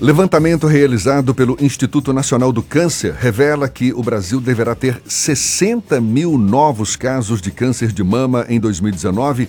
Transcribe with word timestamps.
Levantamento 0.00 0.68
realizado 0.68 1.34
pelo 1.34 1.56
Instituto 1.60 2.12
Nacional 2.12 2.52
do 2.52 2.62
Câncer 2.62 3.14
revela 3.14 3.68
que 3.68 3.92
o 3.92 4.00
Brasil 4.00 4.40
deverá 4.40 4.72
ter 4.72 5.02
60 5.04 6.00
mil 6.00 6.38
novos 6.38 6.94
casos 6.94 7.40
de 7.40 7.50
câncer 7.50 7.90
de 7.90 8.04
mama 8.04 8.46
em 8.48 8.60
2019, 8.60 9.48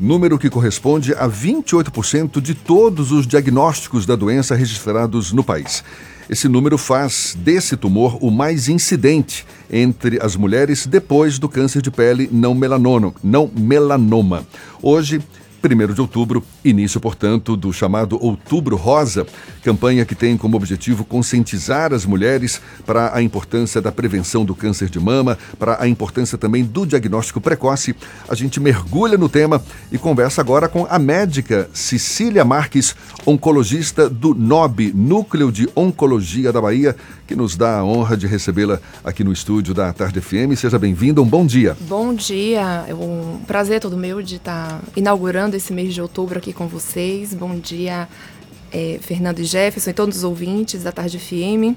número 0.00 0.36
que 0.36 0.50
corresponde 0.50 1.14
a 1.14 1.28
28% 1.28 2.40
de 2.40 2.56
todos 2.56 3.12
os 3.12 3.24
diagnósticos 3.24 4.04
da 4.04 4.16
doença 4.16 4.56
registrados 4.56 5.32
no 5.32 5.44
país. 5.44 5.84
Esse 6.28 6.48
número 6.48 6.76
faz 6.76 7.36
desse 7.38 7.76
tumor 7.76 8.18
o 8.20 8.32
mais 8.32 8.68
incidente 8.68 9.46
entre 9.70 10.18
as 10.20 10.34
mulheres 10.34 10.88
depois 10.88 11.38
do 11.38 11.48
câncer 11.48 11.80
de 11.80 11.92
pele 11.92 12.28
não 12.32 12.52
melanoma. 12.52 13.14
Não 13.22 13.48
melanoma. 13.56 14.44
Hoje, 14.82 15.22
1 15.64 15.94
de 15.94 16.00
outubro, 16.00 16.44
início, 16.64 17.00
portanto, 17.00 17.56
do 17.56 17.72
chamado 17.72 18.22
Outubro 18.22 18.76
Rosa, 18.76 19.26
campanha 19.62 20.04
que 20.04 20.14
tem 20.14 20.36
como 20.36 20.56
objetivo 20.56 21.04
conscientizar 21.04 21.92
as 21.94 22.04
mulheres 22.04 22.60
para 22.84 23.16
a 23.16 23.22
importância 23.22 23.80
da 23.80 23.90
prevenção 23.90 24.44
do 24.44 24.54
câncer 24.54 24.90
de 24.90 25.00
mama, 25.00 25.38
para 25.58 25.82
a 25.82 25.88
importância 25.88 26.36
também 26.36 26.62
do 26.64 26.86
diagnóstico 26.86 27.40
precoce. 27.40 27.96
A 28.28 28.34
gente 28.34 28.60
mergulha 28.60 29.16
no 29.16 29.28
tema 29.28 29.62
e 29.90 29.96
conversa 29.96 30.42
agora 30.42 30.68
com 30.68 30.86
a 30.88 30.98
médica 30.98 31.68
Cecília 31.72 32.44
Marques, 32.44 32.94
oncologista 33.24 34.08
do 34.10 34.34
NOB, 34.34 34.92
Núcleo 34.94 35.50
de 35.50 35.68
Oncologia 35.74 36.52
da 36.52 36.60
Bahia, 36.60 36.94
que 37.26 37.34
nos 37.34 37.56
dá 37.56 37.78
a 37.78 37.84
honra 37.84 38.16
de 38.16 38.26
recebê-la 38.26 38.80
aqui 39.02 39.24
no 39.24 39.32
estúdio 39.32 39.72
da 39.72 39.92
Tarde 39.92 40.20
FM. 40.20 40.54
Seja 40.56 40.78
bem-vinda, 40.78 41.22
um 41.22 41.26
bom 41.26 41.46
dia. 41.46 41.74
Bom 41.88 42.12
dia, 42.12 42.84
é 42.86 42.94
um 42.94 43.40
prazer 43.46 43.80
todo 43.80 43.96
meu 43.96 44.20
de 44.22 44.36
estar 44.36 44.82
inaugurando 44.94 45.53
esse 45.56 45.72
mês 45.72 45.94
de 45.94 46.00
outubro 46.00 46.38
aqui 46.38 46.52
com 46.52 46.66
vocês. 46.66 47.32
Bom 47.34 47.58
dia, 47.58 48.08
é, 48.72 48.98
Fernando 49.00 49.40
e 49.40 49.44
Jefferson 49.44 49.90
e 49.90 49.92
todos 49.92 50.18
os 50.18 50.24
ouvintes 50.24 50.82
da 50.82 50.92
Tarde 50.92 51.18
FM. 51.18 51.76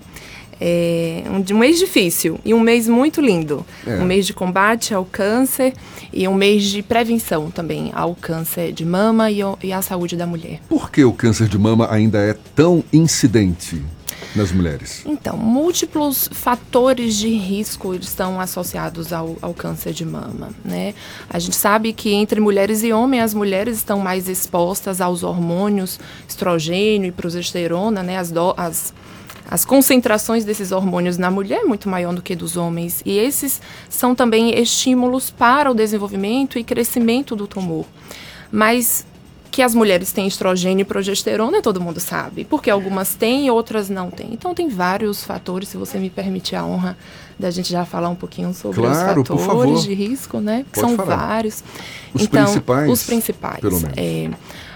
É 0.60 1.24
um, 1.30 1.56
um 1.56 1.60
mês 1.60 1.78
difícil 1.78 2.40
e 2.44 2.54
um 2.54 2.60
mês 2.60 2.88
muito 2.88 3.22
lindo. 3.22 3.66
É. 3.86 3.98
Um 3.98 4.06
mês 4.06 4.26
de 4.26 4.34
combate 4.34 4.94
ao 4.94 5.06
câncer 5.06 5.74
e 6.12 6.28
um 6.28 6.34
mês 6.34 6.64
de 6.64 6.82
prevenção 6.82 7.52
também 7.52 7.92
ao 7.94 8.16
câncer 8.16 8.72
de 8.72 8.84
mama 8.84 9.30
e, 9.30 9.40
e 9.64 9.72
à 9.72 9.82
saúde 9.82 10.16
da 10.16 10.26
mulher. 10.26 10.60
Por 10.68 10.92
que 10.92 11.04
o 11.04 11.14
câncer 11.14 11.48
de 11.48 11.58
mama 11.58 11.88
ainda 11.92 12.18
é 12.20 12.36
tão 12.56 12.84
incidente? 12.92 13.84
Nas 14.36 14.52
mulheres? 14.52 15.04
Então, 15.06 15.38
múltiplos 15.38 16.30
fatores 16.32 17.16
de 17.16 17.30
risco 17.30 17.94
estão 17.96 18.40
associados 18.40 19.12
ao, 19.14 19.38
ao, 19.42 19.54
câncer 19.54 19.94
de 19.94 20.06
mama, 20.06 20.50
né? 20.64 20.94
A 21.30 21.40
gente 21.40 21.56
sabe 21.56 21.94
que 21.94 22.14
entre 22.14 22.40
mulheres 22.40 22.84
e 22.84 22.92
homens, 22.92 23.24
as 23.24 23.34
mulheres 23.34 23.78
estão 23.78 24.00
mais 24.00 24.28
expostas 24.28 25.02
aos 25.02 25.24
hormônios 25.24 26.00
estrogênio 26.28 27.10
e 27.10 27.12
progesterona, 27.12 28.04
né? 28.04 28.18
As, 28.18 28.32
do, 28.32 28.54
as 28.58 28.94
as 29.50 29.64
concentrações 29.64 30.44
desses 30.44 30.74
hormônios 30.74 31.18
na 31.18 31.32
mulher 31.32 31.62
é 31.62 31.64
muito 31.64 31.88
maior 31.88 32.14
do 32.14 32.22
que 32.22 32.36
dos 32.36 32.58
homens. 32.58 33.02
E 33.06 33.18
esses 33.18 33.62
são 33.90 34.14
também 34.14 34.60
estímulos 34.60 35.32
para 35.32 35.72
o 35.72 35.74
desenvolvimento 35.74 36.60
e 36.60 36.66
crescimento 36.66 37.34
do 37.34 37.48
tumor. 37.48 37.86
Mas 38.52 39.06
que 39.58 39.64
as 39.64 39.74
mulheres 39.74 40.12
têm 40.12 40.28
estrogênio 40.28 40.84
e 40.84 40.86
progesterona, 40.86 41.64
todo 41.64 41.82
mundo 41.82 42.00
sabe. 42.00 42.46
Porque 42.46 42.70
algumas 42.70 43.16
têm 43.16 43.48
e 43.48 43.50
outras 43.50 43.90
não 43.90 44.12
têm. 44.12 44.28
Então 44.32 44.54
tem 44.54 44.70
vários 44.70 45.24
fatores, 45.24 45.70
se 45.70 45.78
você 45.78 45.98
me 45.98 46.12
permitir 46.12 46.56
a 46.56 46.64
honra 46.64 46.96
da 47.40 47.50
gente 47.50 47.72
já 47.72 47.84
falar 47.84 48.08
um 48.10 48.16
pouquinho 48.16 48.54
sobre 48.54 48.82
claro, 48.82 49.22
os 49.22 49.28
fatores 49.28 49.82
de 49.82 49.96
risco, 49.96 50.40
né? 50.40 50.64
Que 50.72 50.80
são 50.80 50.96
falar. 50.96 51.16
vários. 51.16 51.64
Os 52.14 52.22
então, 52.22 52.44
principais. 52.44 52.92
Os 52.92 53.04
principais. 53.04 53.60
Pelo 53.60 53.80
menos. 53.80 53.98
É, 53.98 54.30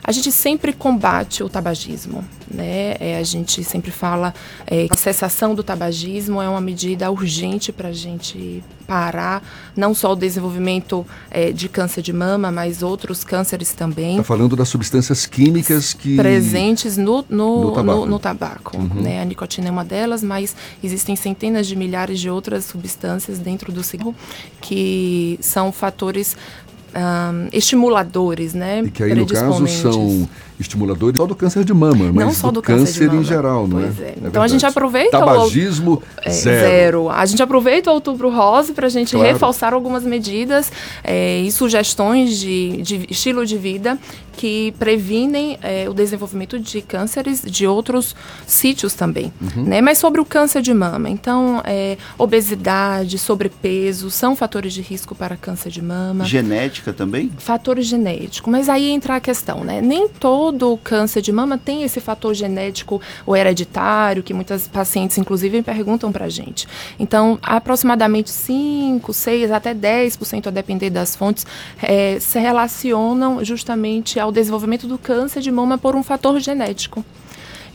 a 0.03 0.11
gente 0.11 0.31
sempre 0.31 0.73
combate 0.73 1.43
o 1.43 1.49
tabagismo, 1.49 2.23
né? 2.49 2.95
É, 2.99 3.17
a 3.17 3.23
gente 3.23 3.63
sempre 3.63 3.91
fala 3.91 4.33
é, 4.65 4.87
que 4.87 4.93
a 4.93 4.97
cessação 4.97 5.55
do 5.55 5.63
tabagismo 5.63 6.41
é 6.41 6.49
uma 6.49 6.61
medida 6.61 7.09
urgente 7.09 7.71
para 7.71 7.89
a 7.89 7.93
gente 7.93 8.63
parar 8.87 9.41
não 9.75 9.93
só 9.93 10.11
o 10.11 10.15
desenvolvimento 10.15 11.05
é, 11.29 11.53
de 11.53 11.69
câncer 11.69 12.01
de 12.01 12.11
mama, 12.11 12.51
mas 12.51 12.83
outros 12.83 13.23
cânceres 13.23 13.73
também. 13.73 14.11
Está 14.11 14.23
falando 14.23 14.55
das 14.55 14.67
substâncias 14.67 15.25
químicas 15.25 15.93
que 15.93 16.17
presentes 16.17 16.97
no 16.97 17.23
no, 17.29 17.63
no 17.65 17.71
tabaco, 17.71 17.99
no, 17.99 18.05
no 18.05 18.19
tabaco 18.19 18.77
uhum. 18.77 19.01
né? 19.01 19.21
A 19.21 19.25
nicotina 19.25 19.67
é 19.67 19.71
uma 19.71 19.85
delas, 19.85 20.23
mas 20.23 20.55
existem 20.83 21.15
centenas 21.15 21.67
de 21.67 21.75
milhares 21.75 22.19
de 22.19 22.29
outras 22.29 22.65
substâncias 22.65 23.39
dentro 23.39 23.71
do 23.71 23.83
cigarro 23.83 24.15
que 24.59 25.37
são 25.41 25.71
fatores 25.71 26.35
um, 26.95 27.47
estimuladores, 27.51 28.53
né? 28.53 28.81
E 28.85 28.91
que 28.91 29.03
aí, 29.03 29.15
no 29.15 29.25
caso, 29.25 29.67
são 29.67 30.29
estimuladores 30.61 31.17
só 31.17 31.25
do 31.25 31.35
câncer 31.35 31.63
de 31.63 31.73
mama, 31.73 32.11
mas 32.13 32.25
não 32.25 32.31
só 32.31 32.47
do, 32.47 32.55
do 32.55 32.61
câncer, 32.61 33.07
câncer 33.07 33.13
em 33.13 33.23
geral, 33.23 33.67
não 33.67 33.79
é? 33.79 33.83
é? 33.83 33.85
é 33.87 34.15
então 34.23 34.41
a 34.41 34.47
gente 34.47 34.65
aproveita 34.65 35.19
Tabagismo 35.19 35.93
o, 35.93 36.03
é, 36.23 36.29
zero. 36.29 36.59
zero. 36.59 37.09
A 37.09 37.25
gente 37.25 37.41
aproveita 37.41 37.89
o 37.91 37.93
outubro 37.93 38.29
rosa 38.29 38.73
para 38.73 38.87
a 38.87 38.89
gente 38.89 39.15
claro. 39.15 39.27
reforçar 39.27 39.73
algumas 39.73 40.03
medidas 40.03 40.71
é, 41.03 41.39
e 41.39 41.51
sugestões 41.51 42.37
de, 42.37 42.81
de, 42.81 43.07
estilo 43.09 43.45
de 43.45 43.57
vida 43.57 43.97
que 44.33 44.73
previnem 44.79 45.57
é, 45.61 45.89
o 45.89 45.93
desenvolvimento 45.93 46.57
de 46.57 46.81
cânceres 46.81 47.41
de 47.41 47.67
outros 47.67 48.15
sítios 48.47 48.93
também, 48.93 49.31
uhum. 49.41 49.63
né? 49.63 49.81
Mas 49.81 49.97
sobre 49.97 50.21
o 50.21 50.25
câncer 50.25 50.61
de 50.61 50.73
mama, 50.73 51.09
então 51.09 51.61
é, 51.65 51.97
obesidade, 52.17 53.17
sobrepeso 53.17 54.09
são 54.09 54.35
fatores 54.35 54.73
de 54.73 54.81
risco 54.81 55.13
para 55.13 55.35
câncer 55.35 55.69
de 55.69 55.81
mama. 55.81 56.25
Genética 56.25 56.93
também? 56.93 57.31
Fatores 57.37 57.85
genéticos, 57.85 58.51
mas 58.51 58.69
aí 58.69 58.89
entra 58.89 59.17
a 59.17 59.19
questão, 59.19 59.63
né? 59.63 59.81
Nem 59.81 60.07
todo 60.07 60.50
todo 60.51 60.77
câncer 60.83 61.21
de 61.21 61.31
mama 61.31 61.57
tem 61.57 61.83
esse 61.83 61.99
fator 61.99 62.33
genético 62.33 63.01
ou 63.25 63.35
hereditário, 63.35 64.21
que 64.21 64.33
muitas 64.33 64.67
pacientes, 64.67 65.17
inclusive, 65.17 65.61
perguntam 65.61 66.11
para 66.11 66.25
a 66.25 66.29
gente. 66.29 66.67
Então, 66.99 67.39
aproximadamente 67.41 68.29
5, 68.29 69.13
6, 69.13 69.51
até 69.51 69.73
10%, 69.73 70.47
a 70.47 70.51
depender 70.51 70.89
das 70.89 71.15
fontes, 71.15 71.45
é, 71.81 72.19
se 72.19 72.39
relacionam 72.39 73.43
justamente 73.43 74.19
ao 74.19 74.31
desenvolvimento 74.31 74.87
do 74.87 74.97
câncer 74.97 75.41
de 75.41 75.51
mama 75.51 75.77
por 75.77 75.95
um 75.95 76.03
fator 76.03 76.39
genético. 76.39 77.03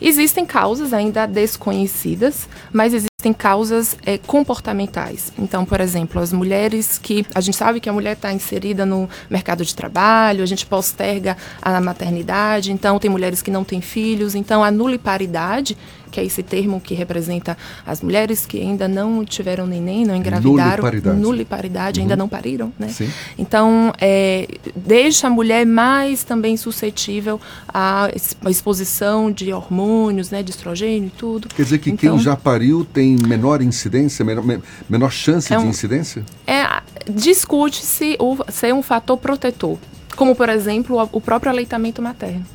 Existem 0.01 0.45
causas 0.45 0.93
ainda 0.93 1.27
desconhecidas, 1.27 2.47
mas 2.71 2.93
existem 3.27 3.33
causas 3.33 3.97
é, 4.05 4.19
comportamentais. 4.19 5.33
Então, 5.39 5.65
por 5.65 5.81
exemplo, 5.81 6.21
as 6.21 6.33
mulheres 6.33 6.99
que. 6.99 7.27
A 7.35 7.41
gente 7.41 7.57
sabe 7.57 7.81
que 7.81 7.89
a 7.89 7.93
mulher 7.93 8.13
está 8.13 8.33
inserida 8.33 8.87
no 8.87 9.09
mercado 9.29 9.65
de 9.65 9.75
trabalho, 9.75 10.43
a 10.43 10.47
gente 10.47 10.65
posterga 10.67 11.37
a 11.61 11.81
maternidade, 11.81 12.73
então 12.73 12.99
tem 12.99 13.11
mulheres 13.11 13.43
que 13.43 13.51
não 13.51 13.65
têm 13.65 13.81
filhos, 13.81 14.35
então 14.35 14.63
a 14.63 14.71
nuliparidade 14.71 15.77
que 16.17 16.21
é 16.21 16.25
esse 16.25 16.43
termo 16.43 16.81
que 16.81 16.95
representa 16.95 17.59
as 17.87 18.01
mulheres 18.01 18.47
que 18.47 18.59
ainda 18.59 18.89
não 18.89 19.23
tiveram 19.23 19.67
neném, 19.67 20.07
não 20.07 20.17
engravidaram, 20.17 20.83
nuliparidade, 20.83 21.21
nuliparidade 21.21 22.01
uhum. 22.01 22.05
ainda 22.05 22.17
não 22.17 22.27
pariram, 22.27 22.73
né? 22.79 22.89
Sim. 22.89 23.11
Então, 23.37 23.93
é, 24.01 24.49
deixa 24.75 25.27
a 25.27 25.31
mulher 25.31 25.67
mais 25.67 26.25
também 26.25 26.57
suscetível 26.57 27.39
à 27.69 28.09
exposição 28.49 29.31
de 29.31 29.53
hormônios, 29.53 30.31
né, 30.31 30.43
de 30.43 30.51
estrogênio 30.53 31.09
e 31.09 31.19
tudo. 31.19 31.49
Quer 31.49 31.65
dizer 31.65 31.79
que 31.81 31.91
então, 31.91 32.17
quem 32.17 32.25
já 32.25 32.35
pariu 32.35 32.83
tem 32.83 33.15
menor 33.17 33.61
incidência, 33.61 34.25
menor, 34.25 34.43
menor 34.89 35.13
chance 35.13 35.53
é 35.53 35.59
um, 35.59 35.65
de 35.65 35.69
incidência? 35.69 36.25
É, 36.47 36.65
discute-se 37.11 38.17
ser 38.49 38.73
um 38.73 38.81
fator 38.81 39.19
protetor, 39.19 39.77
como 40.17 40.35
por 40.35 40.49
exemplo 40.49 41.11
o 41.13 41.21
próprio 41.21 41.53
aleitamento 41.53 42.01
materno. 42.01 42.47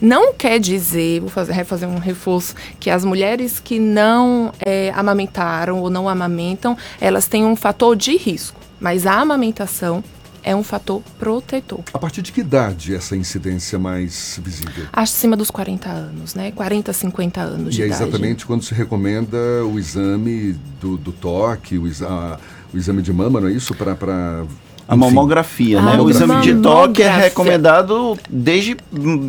Não 0.00 0.34
quer 0.34 0.58
dizer, 0.58 1.20
vou 1.20 1.28
fazer, 1.28 1.52
refazer 1.52 1.88
um 1.88 1.98
reforço, 1.98 2.54
que 2.78 2.90
as 2.90 3.04
mulheres 3.04 3.60
que 3.60 3.78
não 3.78 4.52
é, 4.60 4.92
amamentaram 4.94 5.78
ou 5.78 5.90
não 5.90 6.08
amamentam, 6.08 6.76
elas 7.00 7.26
têm 7.26 7.44
um 7.44 7.56
fator 7.56 7.96
de 7.96 8.16
risco. 8.16 8.60
Mas 8.80 9.06
a 9.06 9.14
amamentação 9.14 10.02
é 10.44 10.54
um 10.54 10.62
fator 10.62 11.02
protetor. 11.18 11.80
A 11.92 11.98
partir 11.98 12.20
de 12.20 12.30
que 12.30 12.40
idade 12.40 12.94
essa 12.94 13.16
incidência 13.16 13.78
mais 13.78 14.38
visível? 14.44 14.84
Acima 14.92 15.36
dos 15.36 15.50
40 15.50 15.88
anos, 15.88 16.34
né? 16.34 16.52
40, 16.52 16.92
50 16.92 17.40
anos 17.40 17.68
e 17.68 17.76
de 17.76 17.82
é 17.82 17.86
idade. 17.86 18.02
E 18.02 18.04
é 18.04 18.08
exatamente 18.08 18.44
quando 18.44 18.62
se 18.62 18.74
recomenda 18.74 19.38
o 19.64 19.78
exame 19.78 20.54
do, 20.80 20.98
do 20.98 21.12
toque, 21.12 21.78
o, 21.78 21.86
exa, 21.86 22.38
o 22.72 22.76
exame 22.76 23.00
de 23.00 23.12
mama, 23.12 23.40
não 23.40 23.48
é 23.48 23.52
isso? 23.52 23.74
Para 23.74 24.44
a 24.86 24.96
mamografia, 24.96 25.80
né? 25.80 26.00
o 26.00 26.10
exame 26.10 26.40
de 26.42 26.54
toque 26.56 27.02
é 27.02 27.10
recomendado 27.10 28.18
desde 28.28 28.76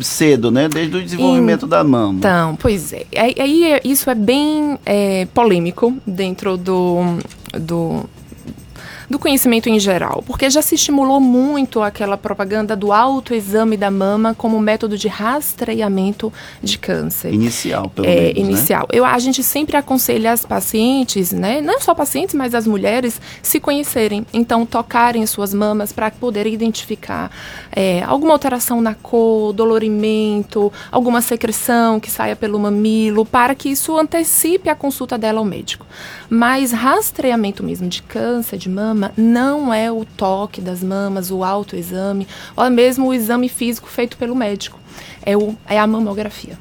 cedo, 0.02 0.50
né? 0.50 0.68
Desde 0.68 0.96
o 0.96 1.02
desenvolvimento 1.02 1.66
da 1.66 1.82
mama. 1.82 2.18
Então, 2.18 2.56
pois 2.56 2.92
é. 2.92 3.06
Aí 3.16 3.64
é, 3.64 3.80
isso 3.84 4.10
é 4.10 4.14
bem 4.14 4.78
é, 4.84 5.26
polêmico 5.32 5.96
dentro 6.06 6.56
do, 6.56 7.00
do 7.58 8.04
do 9.08 9.18
conhecimento 9.18 9.68
em 9.68 9.78
geral, 9.78 10.22
porque 10.26 10.50
já 10.50 10.60
se 10.60 10.74
estimulou 10.74 11.20
muito 11.20 11.80
aquela 11.80 12.16
propaganda 12.16 12.74
do 12.74 12.92
autoexame 12.92 13.76
da 13.76 13.90
mama 13.90 14.34
como 14.34 14.58
método 14.58 14.98
de 14.98 15.08
rastreamento 15.08 16.32
de 16.62 16.78
câncer. 16.78 17.32
Inicial, 17.32 17.88
pelo 17.88 18.06
é, 18.06 18.14
menos, 18.14 18.34
né? 18.34 18.40
Inicial. 18.40 18.82
Né? 18.82 18.98
Eu, 18.98 19.04
a 19.04 19.18
gente 19.18 19.42
sempre 19.42 19.76
aconselha 19.76 20.32
as 20.32 20.44
pacientes, 20.44 21.32
né, 21.32 21.60
não 21.60 21.80
só 21.80 21.94
pacientes, 21.94 22.34
mas 22.34 22.54
as 22.54 22.66
mulheres, 22.66 23.20
se 23.42 23.60
conhecerem. 23.60 24.26
Então, 24.32 24.66
tocarem 24.66 25.24
suas 25.26 25.54
mamas 25.54 25.92
para 25.92 26.10
poder 26.10 26.46
identificar 26.46 27.30
é, 27.70 28.02
alguma 28.02 28.32
alteração 28.32 28.80
na 28.80 28.94
cor, 28.94 29.52
dolorimento, 29.52 30.72
alguma 30.90 31.20
secreção 31.20 32.00
que 32.00 32.10
saia 32.10 32.34
pelo 32.34 32.58
mamilo, 32.58 33.24
para 33.24 33.54
que 33.54 33.68
isso 33.68 33.96
antecipe 33.96 34.68
a 34.68 34.74
consulta 34.74 35.16
dela 35.16 35.38
ao 35.38 35.44
médico. 35.44 35.86
Mas 36.28 36.72
rastreamento 36.72 37.62
mesmo 37.62 37.88
de 37.88 38.02
câncer 38.02 38.56
de 38.56 38.68
mama 38.68 38.95
não 39.16 39.72
é 39.72 39.90
o 39.90 40.04
toque 40.04 40.60
das 40.60 40.82
mamas, 40.82 41.30
o 41.30 41.44
autoexame, 41.44 42.26
ou 42.56 42.68
mesmo 42.70 43.08
o 43.08 43.14
exame 43.14 43.48
físico 43.48 43.88
feito 43.88 44.16
pelo 44.16 44.34
médico. 44.34 44.78
É, 45.22 45.36
o, 45.36 45.54
é 45.66 45.78
a 45.78 45.86
mamografia. 45.86 46.58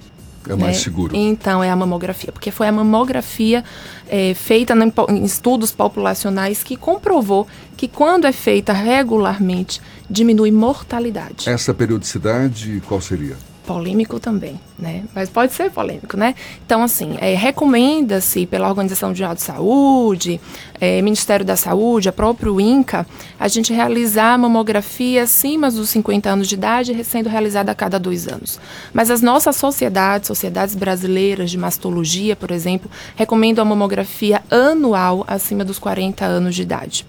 É 0.48 0.56
mais 0.56 0.78
né? 0.78 0.84
seguro. 0.84 1.16
Então, 1.16 1.64
é 1.64 1.70
a 1.70 1.76
mamografia, 1.76 2.32
porque 2.32 2.52
foi 2.52 2.68
a 2.68 2.72
mamografia 2.72 3.64
é, 4.08 4.34
feita 4.34 4.76
no, 4.76 4.92
em 5.10 5.24
estudos 5.24 5.72
populacionais 5.72 6.64
que 6.64 6.76
comprovou 6.76 7.48
que 7.76 7.88
quando 7.88 8.26
é 8.26 8.32
feita 8.32 8.72
regularmente, 8.72 9.82
diminui 10.10 10.52
mortalidade. 10.52 11.50
Essa 11.50 11.74
periodicidade, 11.74 12.82
qual 12.88 13.02
seria? 13.02 13.36
Polêmico 13.66 14.20
também, 14.20 14.60
né? 14.78 15.04
Mas 15.14 15.30
pode 15.30 15.54
ser 15.54 15.72
polêmico, 15.72 16.16
né? 16.16 16.36
Então, 16.66 16.84
assim, 16.84 17.18
é, 17.20 17.34
recomenda-se 17.34 18.46
pela 18.46 18.70
Organização 18.70 19.10
Mundial 19.10 19.34
de 19.34 19.42
Saúde, 19.42 20.40
é, 20.80 21.02
Ministério 21.02 21.46
da 21.46 21.56
Saúde, 21.56 22.08
a 22.08 22.14
próprio 22.14 22.60
INCA, 22.62 23.06
a 23.40 23.48
gente 23.48 23.74
realizar 23.74 24.38
mamografia 24.38 25.24
acima 25.24 25.72
dos 25.72 25.90
50 25.90 26.30
anos 26.30 26.48
de 26.48 26.56
idade, 26.56 27.04
sendo 27.04 27.28
realizada 27.30 27.72
a 27.72 27.76
cada 27.76 28.00
dois 28.00 28.28
anos. 28.28 28.60
Mas 28.94 29.10
as 29.10 29.22
nossas 29.22 29.56
sociedades, 29.56 30.28
sociedades 30.28 30.76
brasileiras 30.76 31.50
de 31.50 31.58
mastologia, 31.58 32.36
por 32.36 32.52
exemplo, 32.52 32.90
recomendam 33.16 33.64
a 33.64 33.66
mamografia 33.66 34.44
anual 34.50 35.24
acima 35.28 35.66
dos 35.66 35.80
40 35.80 36.24
anos 36.26 36.56
de 36.56 36.62
idade. 36.62 37.06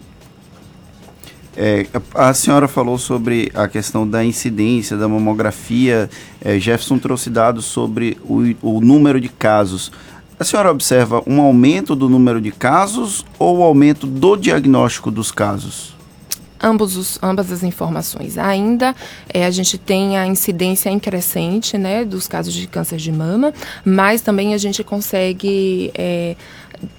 É, 1.56 1.86
a 2.14 2.34
senhora 2.34 2.68
falou 2.68 2.98
sobre 2.98 3.50
a 3.54 3.66
questão 3.66 4.06
da 4.06 4.22
incidência 4.22 4.96
da 4.96 5.08
mamografia. 5.08 6.10
É, 6.44 6.58
Jefferson 6.58 6.98
trouxe 6.98 7.30
dados 7.30 7.64
sobre 7.64 8.18
o, 8.24 8.42
o, 8.60 8.80
número 8.80 9.18
de 9.18 9.30
casos. 9.30 9.90
A 10.38 10.44
senhora 10.44 10.70
observa 10.70 11.22
um 11.26 11.40
aumento 11.40 11.96
do 11.96 12.10
número 12.10 12.42
de 12.42 12.52
casos 12.52 13.24
ou 13.38 13.58
o 13.58 13.62
aumento 13.62 14.06
do 14.06 14.36
diagnóstico 14.36 15.10
dos 15.10 15.32
casos? 15.32 15.95
Ambos 16.66 16.96
os, 16.96 17.18
ambas 17.22 17.52
as 17.52 17.62
informações. 17.62 18.36
Ainda 18.36 18.92
é, 19.32 19.46
a 19.46 19.50
gente 19.52 19.78
tem 19.78 20.18
a 20.18 20.26
incidência 20.26 20.90
em 20.90 20.98
crescente 20.98 21.78
né, 21.78 22.04
dos 22.04 22.26
casos 22.26 22.52
de 22.52 22.66
câncer 22.66 22.96
de 22.96 23.12
mama, 23.12 23.54
mas 23.84 24.20
também 24.20 24.52
a 24.52 24.58
gente 24.58 24.82
consegue 24.82 25.92
é, 25.94 26.34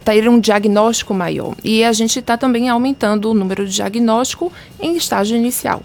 ter 0.05 0.29
um 0.29 0.39
diagnóstico 0.39 1.13
maior. 1.13 1.53
E 1.65 1.83
a 1.83 1.91
gente 1.91 2.19
está 2.19 2.37
também 2.37 2.69
aumentando 2.69 3.29
o 3.29 3.33
número 3.33 3.67
de 3.67 3.73
diagnóstico 3.73 4.53
em 4.79 4.95
estágio 4.95 5.35
inicial. 5.35 5.83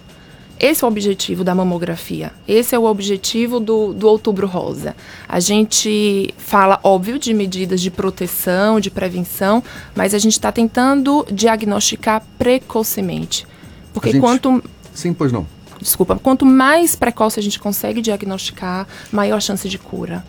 Esse 0.57 0.85
é 0.85 0.87
o 0.87 0.89
objetivo 0.89 1.43
da 1.43 1.53
mamografia. 1.53 2.31
Esse 2.47 2.73
é 2.73 2.79
o 2.79 2.85
objetivo 2.85 3.59
do, 3.59 3.93
do 3.93 4.07
Outubro 4.07 4.47
Rosa. 4.47 4.95
A 5.27 5.41
gente 5.41 6.33
fala, 6.37 6.79
óbvio, 6.83 7.19
de 7.19 7.33
medidas 7.33 7.81
de 7.81 7.91
proteção, 7.91 8.79
de 8.79 8.89
prevenção, 8.89 9.61
mas 9.93 10.13
a 10.13 10.19
gente 10.19 10.33
está 10.33 10.53
tentando 10.53 11.27
diagnosticar 11.29 12.23
precocemente. 12.37 13.45
Porque 13.93 14.11
gente... 14.11 14.21
quanto. 14.21 14.63
Sim, 14.93 15.13
pois 15.13 15.31
não. 15.31 15.45
Desculpa, 15.79 16.17
quanto 16.21 16.45
mais 16.45 16.95
precoce 16.95 17.39
a 17.39 17.43
gente 17.43 17.59
consegue 17.59 18.01
diagnosticar, 18.01 18.87
maior 19.11 19.37
a 19.37 19.39
chance 19.39 19.67
de 19.67 19.77
cura. 19.77 20.23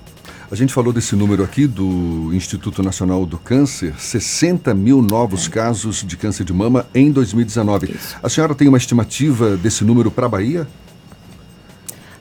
A 0.51 0.55
gente 0.57 0.73
falou 0.73 0.93
desse 0.93 1.17
número 1.17 1.43
aqui 1.43 1.67
do 1.67 2.31
Instituto 2.33 2.83
Nacional 2.83 3.25
do 3.25 3.39
Câncer, 3.39 3.95
60 3.99 4.75
mil 4.75 5.01
novos 5.01 5.47
é. 5.47 5.51
casos 5.51 6.05
de 6.05 6.17
câncer 6.17 6.45
de 6.45 6.53
mama 6.53 6.87
em 6.95 7.11
2019. 7.11 7.91
Isso. 7.91 8.17
A 8.23 8.29
senhora 8.29 8.55
tem 8.55 8.69
uma 8.69 8.79
estimativa 8.79 9.57
desse 9.57 9.85
número 9.85 10.11
para 10.11 10.27
a 10.27 10.29
Bahia? 10.29 10.69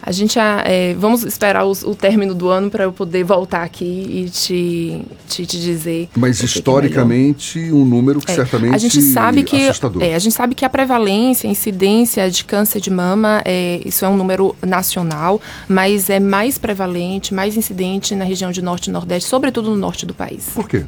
A 0.06 0.12
gente 0.12 0.38
é, 0.38 0.94
vamos 0.96 1.24
esperar 1.24 1.64
os, 1.64 1.82
o 1.82 1.96
término 1.96 2.36
do 2.36 2.50
ano 2.50 2.70
para 2.70 2.84
eu 2.84 2.92
poder 2.92 3.24
voltar 3.24 3.64
aqui 3.64 3.86
e 3.86 4.30
te, 4.30 5.02
te, 5.30 5.46
te 5.46 5.58
dizer. 5.58 6.10
Mas 6.14 6.44
historicamente 6.44 7.58
é 7.70 7.72
um 7.72 7.86
número 7.86 8.20
que 8.20 8.30
é, 8.30 8.36
certamente 8.36 8.76
a 8.76 8.78
gente 8.78 9.02
sabe 9.02 9.44
que 9.44 9.70
assustador. 9.70 10.04
É, 10.04 10.14
a 10.14 10.20
gente 10.20 10.34
sabe 10.34 10.56
que 10.56 10.66
a 10.66 10.70
prevalência, 10.70 11.48
a 11.48 11.52
incidência 11.52 12.30
de 12.30 12.44
câncer 12.44 12.82
de 12.82 12.90
mama, 12.90 13.42
é, 13.46 13.80
isso 13.86 14.04
é 14.04 14.10
um 14.10 14.18
número 14.18 14.54
nacional, 14.62 15.40
mas 15.70 16.10
é 16.10 16.20
mais 16.20 16.58
prevalente, 16.58 17.34
mais 17.34 17.56
incidente 17.56 18.14
na 18.14 18.26
região 18.26 18.52
de 18.52 18.62
norte 18.62 18.88
e 18.88 18.92
nordeste, 18.92 19.30
sobretudo 19.30 19.70
no 19.70 19.78
norte 19.78 20.06
do 20.06 20.14
país. 20.14 20.50
Por 20.54 20.68
quê? 20.68 20.84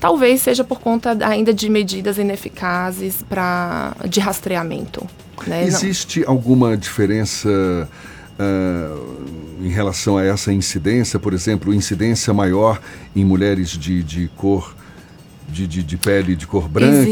Talvez 0.00 0.40
seja 0.40 0.64
por 0.64 0.80
conta 0.80 1.16
ainda 1.26 1.52
de 1.52 1.68
medidas 1.68 2.16
ineficazes 2.16 3.22
para 3.22 3.94
de 4.08 4.18
rastreamento. 4.18 5.06
Né? 5.46 5.64
Existe 5.64 6.20
Não. 6.20 6.30
alguma 6.30 6.76
diferença 6.76 7.48
uh, 7.48 9.16
em 9.60 9.70
relação 9.70 10.16
a 10.16 10.24
essa 10.24 10.52
incidência? 10.52 11.18
Por 11.18 11.32
exemplo, 11.32 11.72
incidência 11.72 12.32
maior 12.32 12.80
em 13.14 13.24
mulheres 13.24 13.70
de, 13.70 14.02
de 14.02 14.28
cor 14.36 14.74
de, 15.52 15.66
de, 15.66 15.82
de, 15.82 15.96
pele 15.98 16.34
de 16.34 16.46
cor 16.46 16.66
branca 16.66 17.06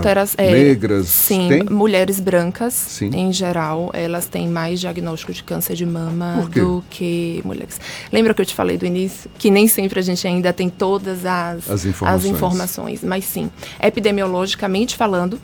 para 0.00 0.24
é, 0.38 0.52
negras? 0.52 1.08
Sim, 1.08 1.48
tem? 1.48 1.64
mulheres 1.64 2.20
brancas, 2.20 2.72
sim. 2.72 3.10
em 3.12 3.32
geral, 3.32 3.90
elas 3.92 4.26
têm 4.26 4.48
mais 4.48 4.78
diagnóstico 4.78 5.32
de 5.32 5.42
câncer 5.42 5.74
de 5.74 5.84
mama 5.84 6.48
do 6.54 6.82
que 6.88 7.42
mulheres. 7.44 7.80
Lembra 8.12 8.32
que 8.32 8.40
eu 8.40 8.46
te 8.46 8.54
falei 8.54 8.78
do 8.78 8.86
início? 8.86 9.28
Que 9.36 9.50
nem 9.50 9.66
sempre 9.66 9.98
a 9.98 10.02
gente 10.02 10.26
ainda 10.26 10.52
tem 10.52 10.70
todas 10.70 11.26
as, 11.26 11.68
as, 11.68 11.84
informações. 11.84 12.24
as 12.24 12.24
informações. 12.24 13.04
Mas 13.04 13.24
sim, 13.24 13.50
epidemiologicamente 13.82 14.96
falando, 14.96 15.40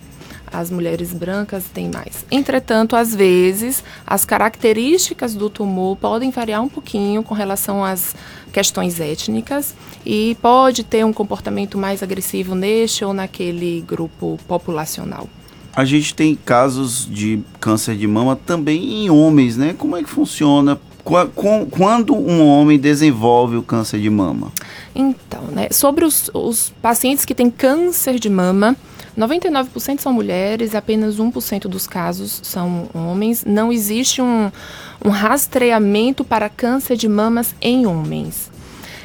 as 0.53 0.71
mulheres 0.71 1.13
brancas 1.13 1.65
têm 1.73 1.91
mais. 1.91 2.25
Entretanto, 2.31 2.95
às 2.95 3.15
vezes, 3.15 3.83
as 4.07 4.25
características 4.25 5.35
do 5.35 5.49
tumor 5.49 5.97
podem 5.97 6.31
variar 6.31 6.63
um 6.63 6.69
pouquinho 6.69 7.23
com 7.23 7.35
relação 7.35 7.85
às 7.85 8.15
questões 8.53 9.01
étnicas 9.01 9.75
e 10.05 10.37
pode 10.43 10.85
ter 10.85 11.05
um 11.05 11.13
comportamento 11.13 11.79
mais 11.79 12.03
agressivo 12.03 12.55
neste 12.55 13.05
ou 13.05 13.15
naquele 13.15 13.83
grupo 13.87 14.39
populacional. 14.47 15.29
A 15.75 15.87
gente 15.87 16.15
tem 16.15 16.35
casos 16.35 17.09
de 17.11 17.41
câncer 17.59 17.97
de 17.97 18.07
mama 18.07 18.37
também 18.37 19.05
em 19.05 19.11
homens, 19.11 19.57
né? 19.57 19.75
Como 19.77 19.97
é 19.97 20.03
que 20.03 20.11
funciona? 20.11 20.79
Quando 21.71 22.15
um 22.15 22.47
homem 22.47 22.79
desenvolve 22.79 23.57
o 23.57 23.63
câncer 23.63 23.99
de 23.99 24.11
mama? 24.11 24.53
Então, 24.95 25.43
né, 25.51 25.69
sobre 25.73 26.05
os, 26.05 26.31
os 26.33 26.73
pacientes 26.83 27.25
que 27.25 27.35
têm 27.35 27.51
câncer 27.51 28.21
de 28.21 28.29
mama, 28.29 28.77
99% 29.17 30.01
são 30.01 30.13
mulheres, 30.13 30.75
apenas 30.75 31.19
1% 31.19 31.63
dos 31.63 31.87
casos 31.87 32.41
são 32.43 32.89
homens. 32.95 33.45
Não 33.45 33.73
existe 33.73 34.23
um, 34.23 34.51
um 35.05 35.11
rastreamento 35.11 36.25
para 36.25 36.49
câncer 36.49 36.97
de 36.97 37.09
mamas 37.09 37.55
em 37.61 37.87
homens. 37.87 38.51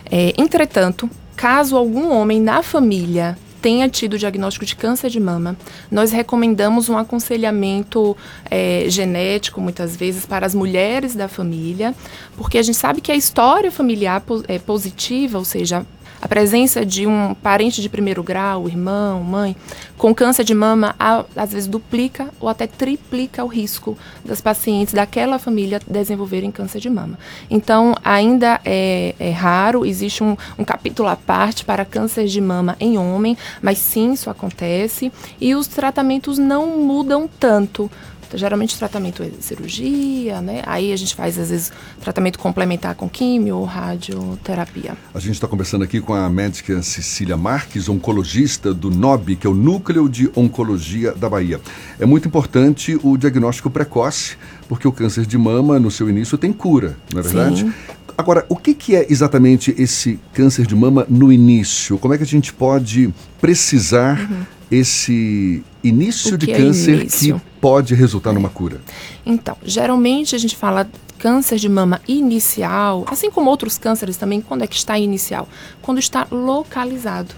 É, 0.10 0.34
entretanto, 0.38 1.10
caso 1.36 1.76
algum 1.76 2.12
homem 2.12 2.42
na 2.42 2.64
família 2.64 3.38
tenha 3.62 3.90
tido 3.90 4.18
diagnóstico 4.18 4.66
de 4.66 4.76
câncer 4.76 5.10
de 5.10 5.20
mama, 5.20 5.58
nós 5.92 6.12
recomendamos 6.12 6.90
um 6.90 6.98
aconselhamento 6.98 8.16
é, 8.50 8.86
genético, 8.88 9.60
muitas 9.60 9.96
vezes, 9.96 10.26
para 10.26 10.46
as 10.46 10.56
mulheres 10.56 11.16
da 11.16 11.28
família, 11.28 11.94
porque 12.38 12.58
a 12.58 12.62
gente 12.62 12.78
sabe 12.78 13.02
que 13.02 13.12
a 13.12 13.16
história 13.16 13.72
familiar 13.72 14.24
é 14.48 14.60
positiva, 14.60 15.38
ou 15.38 15.44
seja, 15.44 15.86
a 16.28 16.36
presença 16.38 16.86
de 16.86 17.08
um 17.08 17.34
parente 17.34 17.82
de 17.82 17.88
primeiro 17.88 18.22
grau, 18.22 18.68
irmão, 18.68 19.24
mãe, 19.24 19.56
com 19.98 20.14
câncer 20.14 20.44
de 20.44 20.54
mama, 20.54 20.94
às 21.34 21.54
vezes 21.54 21.68
duplica 21.68 22.28
ou 22.38 22.50
até 22.50 22.68
triplica 22.68 23.46
o 23.46 23.48
risco 23.48 23.98
das 24.26 24.42
pacientes 24.42 24.94
daquela 24.94 25.40
família 25.40 25.80
desenvolverem 25.88 26.52
câncer 26.52 26.82
de 26.82 26.90
mama. 26.90 27.18
Então, 27.50 27.96
ainda 28.04 28.60
é, 28.66 29.16
é 29.18 29.32
raro, 29.32 29.86
existe 29.86 30.22
um, 30.22 30.36
um 30.60 30.66
capítulo 30.66 31.08
à 31.08 31.16
parte 31.16 31.64
para 31.64 31.86
câncer 31.86 32.26
de 32.26 32.42
mama 32.42 32.76
em 32.78 32.98
homem, 32.98 33.38
mas 33.62 33.78
sim, 33.78 34.12
isso 34.12 34.30
acontece. 34.30 35.10
E 35.40 35.56
os 35.56 35.66
tratamentos 35.66 36.38
não 36.38 36.78
mudam 36.78 37.30
tanto 37.40 37.90
geralmente 38.34 38.78
tratamento 38.78 39.24
é 39.24 39.30
cirurgia, 39.40 40.42
né? 40.42 40.62
Aí 40.66 40.92
a 40.92 40.96
gente 40.96 41.16
faz, 41.16 41.38
às 41.38 41.50
vezes, 41.50 41.72
tratamento 42.02 42.40
complementar 42.40 42.96
com 42.96 43.08
químio 43.08 43.58
ou 43.58 43.66
radioterapia. 43.66 44.98
A 45.14 45.20
gente 45.20 45.34
está 45.34 45.48
conversando 45.48 45.84
aqui 45.84 46.02
com 46.02 46.14
a 46.14 46.30
médica 46.30 46.82
Cecília 46.82 47.38
Marques, 47.38 47.88
oncologista 47.88 48.74
do 48.74 48.90
NOB, 48.90 49.36
que 49.36 49.48
é 49.48 49.50
o 49.50 49.54
Núcleo 49.54 50.10
de 50.10 50.30
Oncologia 50.36 51.14
da 51.14 51.30
Bahia. 51.30 51.62
É 52.00 52.06
muito 52.06 52.28
importante 52.28 53.00
o 53.04 53.18
diagnóstico 53.18 53.70
precoce, 53.70 54.38
porque 54.68 54.88
o 54.88 54.92
câncer 54.92 55.26
de 55.26 55.38
mama, 55.38 55.80
no 55.80 55.90
seu 55.90 56.10
início, 56.10 56.38
tem 56.38 56.52
cura, 56.52 56.98
não 57.14 57.20
é 57.20 57.24
verdade? 57.24 57.62
Sim. 57.62 57.74
Agora, 58.18 58.46
o 58.50 58.56
que, 58.56 58.74
que, 58.74 58.96
é 58.96 59.06
exatamente 59.10 59.76
esse 59.78 60.20
câncer 60.34 60.66
de 60.66 60.76
mama 60.76 61.06
no 61.08 61.32
início? 61.32 62.00
Como 62.00 62.16
é 62.16 62.18
que 62.18 62.24
a 62.24 62.28
gente 62.28 62.52
pode 62.52 63.14
precisar 63.40 64.20
uhum 64.20 64.58
esse 64.70 65.64
início 65.84 66.38
de 66.38 66.52
é 66.52 66.58
câncer 66.58 67.02
início? 67.02 67.36
que 67.36 67.57
pode 67.68 67.94
resultar 67.94 68.32
numa 68.32 68.48
cura? 68.48 68.80
Então, 69.26 69.58
geralmente 69.62 70.34
a 70.34 70.40
gente 70.40 70.56
fala 70.56 70.90
câncer 71.20 71.58
de 71.58 71.68
mama 71.68 72.00
inicial, 72.08 73.04
assim 73.08 73.30
como 73.30 73.50
outros 73.50 73.78
cânceres 73.78 74.16
também, 74.16 74.40
quando 74.40 74.64
é 74.64 74.68
que 74.68 74.76
está 74.78 74.98
inicial? 74.98 75.50
Quando 75.82 75.98
está 75.98 76.26
localizado. 76.32 77.36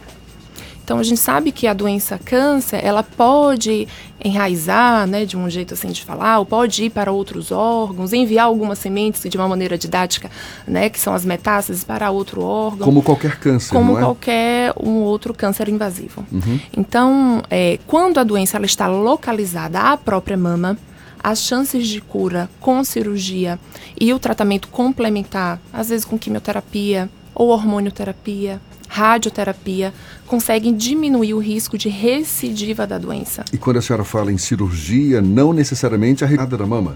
Então 0.90 0.98
a 0.98 1.04
gente 1.04 1.22
sabe 1.22 1.52
que 1.52 1.68
a 1.68 1.74
doença 1.74 2.18
câncer, 2.18 2.84
ela 2.84 3.04
pode 3.04 3.88
enraizar, 4.26 5.06
né, 5.06 5.24
de 5.24 5.38
um 5.38 5.48
jeito 5.48 5.76
assim 5.76 5.90
de 5.90 6.04
falar, 6.04 6.40
ou 6.40 6.48
pode 6.48 6.86
ir 6.86 6.90
para 6.90 7.12
outros 7.12 7.52
órgãos, 7.52 8.12
enviar 8.12 8.46
algumas 8.46 8.80
sementes 8.80 9.22
de 9.30 9.38
uma 9.38 9.48
maneira 9.48 9.78
didática, 9.78 10.32
né, 10.68 10.90
que 10.90 11.00
são 11.00 11.14
as 11.14 11.24
metástases 11.24 11.84
para 11.84 12.10
outro 12.10 12.42
órgão. 12.42 12.86
Como 12.86 13.04
qualquer 13.04 13.38
câncer, 13.38 13.72
Como 13.72 13.92
não 13.92 14.00
é? 14.00 14.02
qualquer 14.02 14.74
um 14.82 15.02
outro 15.04 15.32
câncer 15.32 15.70
invasivo. 15.70 16.26
Uhum. 16.32 16.60
Então, 16.76 17.44
é, 17.52 17.78
quando 17.86 18.18
a 18.18 18.24
doença 18.24 18.58
ela 18.58 18.66
está 18.66 18.88
localizada 18.88 19.80
à 19.80 19.96
própria 19.96 20.36
mama, 20.36 20.76
as 21.24 21.44
chances 21.44 21.88
de 21.88 22.02
cura 22.02 22.50
com 22.60 22.84
cirurgia 22.84 23.60
e 24.02 24.12
o 24.12 24.18
tratamento 24.18 24.68
complementar, 24.70 25.62
às 25.72 25.90
vezes 25.90 26.04
com 26.04 26.18
quimioterapia 26.18 27.08
ou 27.36 27.50
hormonioterapia, 27.50 28.60
radioterapia, 28.90 29.94
conseguem 30.26 30.76
diminuir 30.76 31.34
o 31.34 31.40
risco 31.40 31.78
de 31.78 31.88
recidiva 31.88 32.86
da 32.86 32.98
doença. 32.98 33.46
E 33.54 33.58
quando 33.58 33.78
a 33.78 33.82
senhora 33.82 34.04
fala 34.04 34.32
em 34.32 34.38
cirurgia, 34.38 35.22
não 35.22 35.54
necessariamente 35.54 36.24
a 36.24 36.28
retirada 36.28 36.58
da 36.58 36.66
mama? 36.66 36.96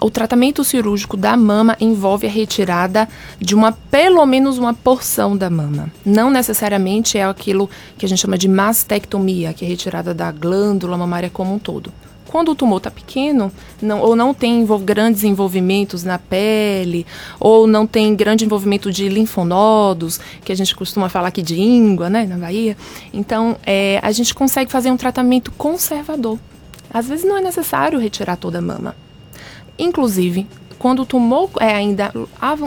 O 0.00 0.10
tratamento 0.10 0.64
cirúrgico 0.64 1.16
da 1.16 1.36
mama 1.36 1.76
envolve 1.80 2.26
a 2.26 2.30
retirada 2.30 3.08
de 3.40 3.54
uma, 3.54 3.72
pelo 3.72 4.26
menos 4.26 4.58
uma 4.58 4.74
porção 4.74 5.36
da 5.36 5.48
mama. 5.48 5.90
Não 6.04 6.30
necessariamente 6.30 7.16
é 7.16 7.24
aquilo 7.24 7.70
que 7.96 8.04
a 8.04 8.08
gente 8.08 8.20
chama 8.20 8.36
de 8.36 8.48
mastectomia, 8.48 9.54
que 9.54 9.64
é 9.64 9.68
retirada 9.68 10.12
da 10.12 10.30
glândula 10.32 10.98
mamária 10.98 11.30
como 11.30 11.54
um 11.54 11.58
todo. 11.58 11.92
Quando 12.28 12.50
o 12.50 12.54
tumor 12.54 12.76
está 12.76 12.90
pequeno, 12.90 13.50
não, 13.80 14.00
ou 14.00 14.14
não 14.14 14.34
tem 14.34 14.60
envol 14.60 14.78
grandes 14.78 15.24
envolvimentos 15.24 16.04
na 16.04 16.18
pele, 16.18 17.06
ou 17.40 17.66
não 17.66 17.86
tem 17.86 18.14
grande 18.14 18.44
envolvimento 18.44 18.92
de 18.92 19.08
linfonodos, 19.08 20.20
que 20.44 20.52
a 20.52 20.54
gente 20.54 20.76
costuma 20.76 21.08
falar 21.08 21.28
aqui 21.28 21.40
de 21.40 21.58
íngua, 21.58 22.10
né, 22.10 22.26
na 22.26 22.36
Bahia, 22.36 22.76
então 23.14 23.56
é, 23.64 23.98
a 24.02 24.12
gente 24.12 24.34
consegue 24.34 24.70
fazer 24.70 24.90
um 24.90 24.96
tratamento 24.96 25.50
conservador. 25.52 26.38
Às 26.92 27.08
vezes 27.08 27.24
não 27.24 27.38
é 27.38 27.40
necessário 27.40 27.98
retirar 27.98 28.36
toda 28.36 28.58
a 28.58 28.62
mama. 28.62 28.94
Inclusive, 29.78 30.46
quando 30.78 31.00
o 31.00 31.06
tumor 31.06 31.48
é 31.60 31.74
ainda 31.74 32.12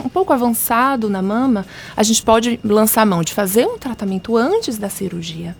um 0.04 0.08
pouco 0.08 0.32
avançado 0.32 1.08
na 1.08 1.22
mama, 1.22 1.64
a 1.96 2.02
gente 2.02 2.20
pode 2.20 2.58
lançar 2.64 3.06
mão 3.06 3.22
de 3.22 3.32
fazer 3.32 3.64
um 3.66 3.78
tratamento 3.78 4.36
antes 4.36 4.76
da 4.76 4.88
cirurgia, 4.88 5.56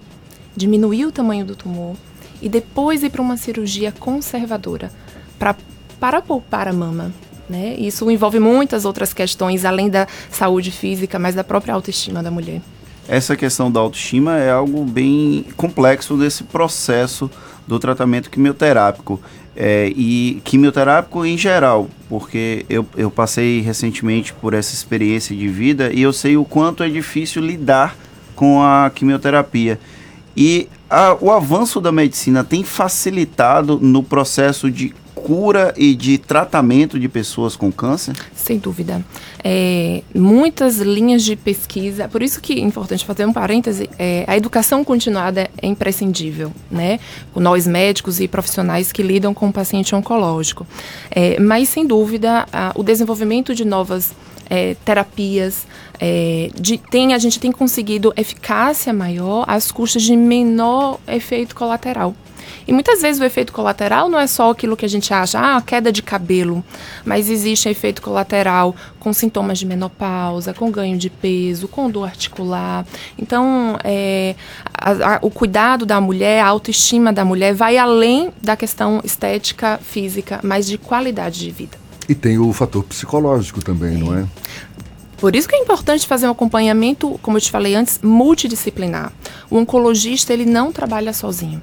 diminuir 0.56 1.06
o 1.06 1.12
tamanho 1.12 1.44
do 1.44 1.54
tumor, 1.54 1.94
e 2.42 2.48
depois 2.48 3.02
ir 3.02 3.10
para 3.10 3.22
uma 3.22 3.36
cirurgia 3.36 3.92
conservadora 3.92 4.90
pra, 5.38 5.54
para 5.98 6.20
poupar 6.20 6.68
a 6.68 6.72
mama. 6.72 7.12
Né? 7.48 7.74
Isso 7.78 8.10
envolve 8.10 8.38
muitas 8.38 8.84
outras 8.84 9.14
questões, 9.14 9.64
além 9.64 9.88
da 9.88 10.06
saúde 10.30 10.70
física, 10.70 11.18
mas 11.18 11.34
da 11.34 11.44
própria 11.44 11.74
autoestima 11.74 12.22
da 12.22 12.30
mulher. 12.30 12.60
Essa 13.08 13.36
questão 13.36 13.70
da 13.70 13.80
autoestima 13.80 14.38
é 14.38 14.50
algo 14.50 14.84
bem 14.84 15.44
complexo 15.56 16.16
desse 16.16 16.44
processo 16.44 17.30
do 17.66 17.78
tratamento 17.78 18.30
quimioterápico. 18.30 19.20
É, 19.54 19.92
e 19.94 20.40
quimioterápico 20.44 21.26
em 21.26 21.36
geral, 21.36 21.86
porque 22.08 22.64
eu, 22.70 22.86
eu 22.96 23.10
passei 23.10 23.60
recentemente 23.60 24.32
por 24.32 24.54
essa 24.54 24.72
experiência 24.72 25.36
de 25.36 25.46
vida 25.46 25.92
e 25.92 26.00
eu 26.00 26.10
sei 26.10 26.38
o 26.38 26.44
quanto 26.44 26.82
é 26.82 26.88
difícil 26.88 27.42
lidar 27.42 27.94
com 28.34 28.62
a 28.62 28.90
quimioterapia. 28.94 29.78
E 30.34 30.68
a, 30.92 31.16
o 31.18 31.30
avanço 31.30 31.80
da 31.80 31.90
medicina 31.90 32.44
tem 32.44 32.62
facilitado 32.62 33.78
no 33.80 34.02
processo 34.02 34.70
de 34.70 34.94
cura 35.14 35.72
e 35.76 35.94
de 35.94 36.18
tratamento 36.18 36.98
de 36.98 37.08
pessoas 37.08 37.56
com 37.56 37.72
câncer? 37.72 38.14
Sem 38.34 38.58
dúvida. 38.58 39.02
É, 39.42 40.02
muitas 40.14 40.78
linhas 40.78 41.22
de 41.22 41.34
pesquisa, 41.34 42.08
por 42.08 42.22
isso 42.22 42.40
que 42.40 42.54
é 42.54 42.58
importante 42.58 43.06
fazer 43.06 43.24
um 43.24 43.32
parêntese, 43.32 43.88
é, 43.98 44.24
a 44.26 44.36
educação 44.36 44.84
continuada 44.84 45.48
é 45.56 45.66
imprescindível, 45.66 46.52
né? 46.70 47.00
Nós 47.34 47.66
médicos 47.66 48.20
e 48.20 48.28
profissionais 48.28 48.92
que 48.92 49.02
lidam 49.02 49.32
com 49.32 49.48
o 49.48 49.52
paciente 49.52 49.94
oncológico. 49.94 50.66
É, 51.10 51.40
mas, 51.40 51.70
sem 51.70 51.86
dúvida, 51.86 52.46
a, 52.52 52.72
o 52.74 52.82
desenvolvimento 52.82 53.54
de 53.54 53.64
novas 53.64 54.12
é, 54.52 54.76
terapias, 54.84 55.66
é, 55.98 56.50
de, 56.54 56.76
tem, 56.76 57.14
a 57.14 57.18
gente 57.18 57.40
tem 57.40 57.50
conseguido 57.50 58.12
eficácia 58.14 58.92
maior 58.92 59.46
às 59.48 59.72
custas 59.72 60.02
de 60.02 60.14
menor 60.14 61.00
efeito 61.08 61.54
colateral. 61.54 62.14
E 62.68 62.72
muitas 62.72 63.00
vezes 63.00 63.18
o 63.18 63.24
efeito 63.24 63.50
colateral 63.50 64.10
não 64.10 64.18
é 64.18 64.26
só 64.26 64.50
aquilo 64.50 64.76
que 64.76 64.84
a 64.84 64.88
gente 64.88 65.12
acha, 65.12 65.38
ah, 65.40 65.62
queda 65.62 65.90
de 65.90 66.02
cabelo, 66.02 66.62
mas 67.02 67.30
existe 67.30 67.66
efeito 67.66 68.02
colateral 68.02 68.76
com 69.00 69.10
sintomas 69.10 69.58
de 69.58 69.64
menopausa, 69.64 70.52
com 70.52 70.70
ganho 70.70 70.98
de 70.98 71.08
peso, 71.08 71.66
com 71.66 71.90
dor 71.90 72.04
articular. 72.04 72.84
Então, 73.18 73.78
é, 73.82 74.34
a, 74.74 75.14
a, 75.14 75.18
o 75.22 75.30
cuidado 75.30 75.86
da 75.86 75.98
mulher, 75.98 76.42
a 76.42 76.48
autoestima 76.48 77.10
da 77.10 77.24
mulher 77.24 77.54
vai 77.54 77.78
além 77.78 78.30
da 78.42 78.54
questão 78.54 79.00
estética, 79.02 79.80
física, 79.82 80.40
mas 80.42 80.66
de 80.66 80.76
qualidade 80.76 81.40
de 81.40 81.50
vida. 81.50 81.81
E 82.08 82.14
tem 82.14 82.38
o 82.38 82.52
fator 82.52 82.84
psicológico 82.84 83.62
também, 83.62 83.96
é. 83.96 83.98
não 83.98 84.18
é? 84.18 84.26
Por 85.22 85.36
isso 85.36 85.48
que 85.48 85.54
é 85.54 85.58
importante 85.60 86.04
fazer 86.04 86.26
um 86.26 86.32
acompanhamento, 86.32 87.16
como 87.22 87.36
eu 87.36 87.40
te 87.40 87.48
falei 87.48 87.76
antes, 87.76 88.00
multidisciplinar. 88.02 89.12
O 89.48 89.56
oncologista, 89.56 90.32
ele 90.32 90.44
não 90.44 90.72
trabalha 90.72 91.12
sozinho. 91.12 91.62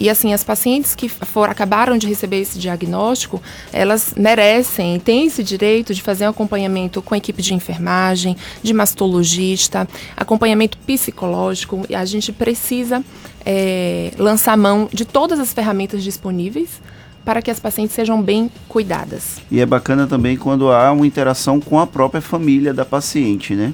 E 0.00 0.08
assim, 0.08 0.32
as 0.32 0.44
pacientes 0.44 0.94
que 0.94 1.08
for, 1.08 1.50
acabaram 1.50 1.98
de 1.98 2.06
receber 2.06 2.38
esse 2.38 2.56
diagnóstico, 2.56 3.42
elas 3.72 4.14
merecem, 4.16 5.00
têm 5.00 5.26
esse 5.26 5.42
direito 5.42 5.92
de 5.92 6.02
fazer 6.02 6.24
um 6.24 6.30
acompanhamento 6.30 7.02
com 7.02 7.12
a 7.12 7.18
equipe 7.18 7.42
de 7.42 7.52
enfermagem, 7.52 8.36
de 8.62 8.72
mastologista, 8.72 9.88
acompanhamento 10.16 10.78
psicológico. 10.78 11.84
E 11.88 11.96
a 11.96 12.04
gente 12.04 12.30
precisa 12.30 13.04
é, 13.44 14.12
lançar 14.18 14.56
mão 14.56 14.88
de 14.92 15.04
todas 15.04 15.40
as 15.40 15.52
ferramentas 15.52 16.04
disponíveis 16.04 16.80
para 17.24 17.42
que 17.42 17.50
as 17.50 17.60
pacientes 17.60 17.94
sejam 17.94 18.20
bem 18.20 18.50
cuidadas. 18.68 19.38
E 19.50 19.60
é 19.60 19.66
bacana 19.66 20.06
também 20.06 20.36
quando 20.36 20.70
há 20.70 20.90
uma 20.92 21.06
interação 21.06 21.60
com 21.60 21.78
a 21.78 21.86
própria 21.86 22.20
família 22.20 22.72
da 22.72 22.84
paciente, 22.84 23.54
né? 23.54 23.72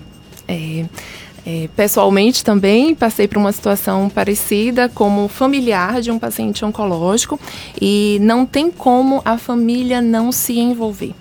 É, 0.49 0.85
é, 1.45 1.69
pessoalmente 1.77 2.45
também 2.45 2.95
passei 2.95 3.29
por 3.29 3.39
uma 3.39 3.53
situação 3.53 4.09
parecida 4.09 4.89
como 4.89 5.29
familiar 5.29 6.01
de 6.01 6.11
um 6.11 6.19
paciente 6.19 6.65
oncológico 6.65 7.39
e 7.81 8.19
não 8.21 8.45
tem 8.45 8.71
como 8.71 9.23
a 9.25 9.39
família 9.39 10.03
não 10.03 10.33
se 10.33 10.59
envolver 10.59 11.15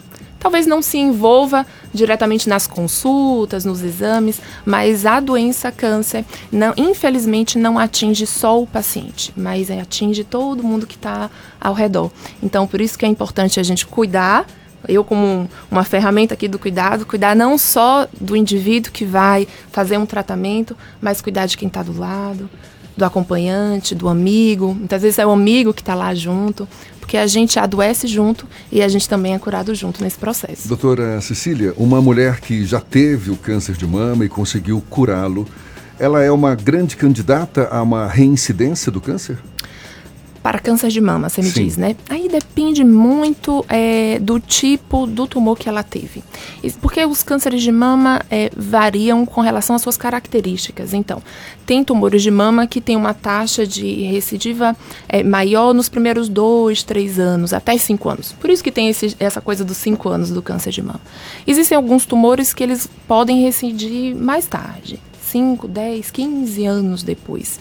talvez 0.46 0.68
não 0.68 0.80
se 0.80 1.00
envolva 1.00 1.66
diretamente 1.92 2.48
nas 2.48 2.68
consultas, 2.68 3.66
nos 3.66 3.82
exames, 3.82 4.40
mas 4.64 5.04
a 5.04 5.20
doença 5.20 5.72
câncer, 5.72 6.24
não, 6.52 6.72
infelizmente, 6.78 7.58
não 7.58 7.80
atinge 7.80 8.28
só 8.28 8.62
o 8.62 8.68
paciente, 8.68 9.34
mas 9.36 9.72
atinge 9.72 10.24
todo 10.24 10.62
mundo 10.62 10.86
que 10.86 10.98
está 10.98 11.32
ao 11.60 11.74
redor. 11.74 12.12
Então, 12.44 12.68
por 12.68 12.80
isso 12.80 12.96
que 12.96 13.04
é 13.04 13.08
importante 13.08 13.60
a 13.60 13.64
gente 13.64 13.88
cuidar 13.88 14.46
eu 14.88 15.04
como 15.04 15.50
uma 15.72 15.84
ferramenta 15.84 16.36
aqui 16.36 16.48
do 16.48 16.60
cuidado, 16.60 17.08
cuidar 17.08 17.36
não 17.36 17.58
só 17.58 18.08
do 18.22 18.36
indivíduo 18.36 18.92
que 18.92 19.04
vai 19.04 19.48
fazer 19.72 19.98
um 19.98 20.06
tratamento, 20.06 20.78
mas 21.02 21.22
cuidar 21.22 21.48
de 21.48 21.58
quem 21.58 21.68
está 21.68 21.82
do 21.82 21.98
lado, 21.98 22.48
do 22.96 23.04
acompanhante, 23.04 23.96
do 23.96 24.08
amigo. 24.08 24.75
Muitas 24.75 25.02
vezes 25.02 25.18
é 25.18 25.25
o 25.25 25.32
amigo 25.32 25.74
que 25.74 25.82
está 25.82 25.96
lá 25.96 26.14
junto 26.14 26.68
porque 27.06 27.18
a 27.18 27.28
gente 27.28 27.60
adoece 27.60 28.08
junto 28.08 28.48
e 28.72 28.82
a 28.82 28.88
gente 28.88 29.08
também 29.08 29.36
é 29.36 29.40
curado 29.40 29.76
junto 29.76 30.04
nesse 30.04 30.18
processo. 30.18 30.68
Doutora 30.68 31.22
Cecília, 31.22 31.72
uma 31.78 32.02
mulher 32.02 32.42
que 32.42 32.66
já 32.66 32.82
teve 32.82 33.30
o 33.30 33.36
câncer 33.36 33.76
de 33.76 33.86
mama 33.86 34.26
e 34.26 34.30
conseguiu 34.30 34.84
curá-lo, 34.90 35.48
ela 36.00 36.24
é 36.24 36.32
uma 36.32 36.56
grande 36.56 36.98
candidata 36.98 37.70
a 37.72 37.84
uma 37.84 38.08
reincidência 38.08 38.92
do 38.92 39.00
câncer? 39.00 39.38
Para 40.46 40.60
câncer 40.60 40.90
de 40.90 41.02
mama, 41.02 41.28
você 41.28 41.42
me 41.42 41.50
Sim. 41.50 41.64
diz, 41.64 41.75
né? 41.75 41.96
Aí 42.08 42.30
depende 42.30 42.84
muito 42.84 43.66
é, 43.68 44.20
do 44.20 44.40
tipo 44.40 45.08
do 45.08 45.25
tumor 45.25 45.58
que 45.58 45.68
ela 45.68 45.82
teve. 45.82 46.24
Porque 46.80 47.04
os 47.04 47.24
cânceres 47.24 47.64
de 47.64 47.72
mama 47.72 48.22
é, 48.30 48.52
variam 48.56 49.25
com 49.25 49.42
relação 49.42 49.75
às 49.75 49.82
suas 49.82 49.98
características. 49.98 50.94
Então, 50.94 51.20
tem 51.66 51.84
tumores 51.84 52.22
de 52.22 52.30
mama 52.30 52.68
que 52.68 52.80
tem 52.80 52.96
uma 52.96 53.12
taxa 53.12 53.66
de 53.66 54.04
recidiva 54.04 54.78
é, 55.10 55.24
maior 55.24 55.74
nos 55.74 55.90
primeiros 55.90 56.30
dois, 56.30 56.84
três 56.84 57.18
anos, 57.18 57.52
até 57.52 57.75
cinco 57.80 58.08
anos. 58.08 58.32
Por 58.34 58.52
isso 58.52 58.64
que 58.64 58.72
tem 58.72 58.88
esse, 58.88 59.16
essa 59.20 59.42
coisa 59.42 59.66
dos 59.66 59.78
cinco 59.78 60.10
anos 60.10 60.30
do 60.30 60.44
câncer 60.44 60.70
de 60.70 60.84
mama. 60.84 61.02
Existem 61.48 61.75
alguns 61.75 62.06
tumores 62.06 62.54
que 62.54 62.62
eles 62.62 62.88
podem 63.08 63.42
recidir 63.42 64.14
mais 64.14 64.46
tarde. 64.46 65.00
5, 65.25 65.68
10, 65.68 66.12
15 66.12 66.66
anos 66.66 67.04
depois. 67.04 67.60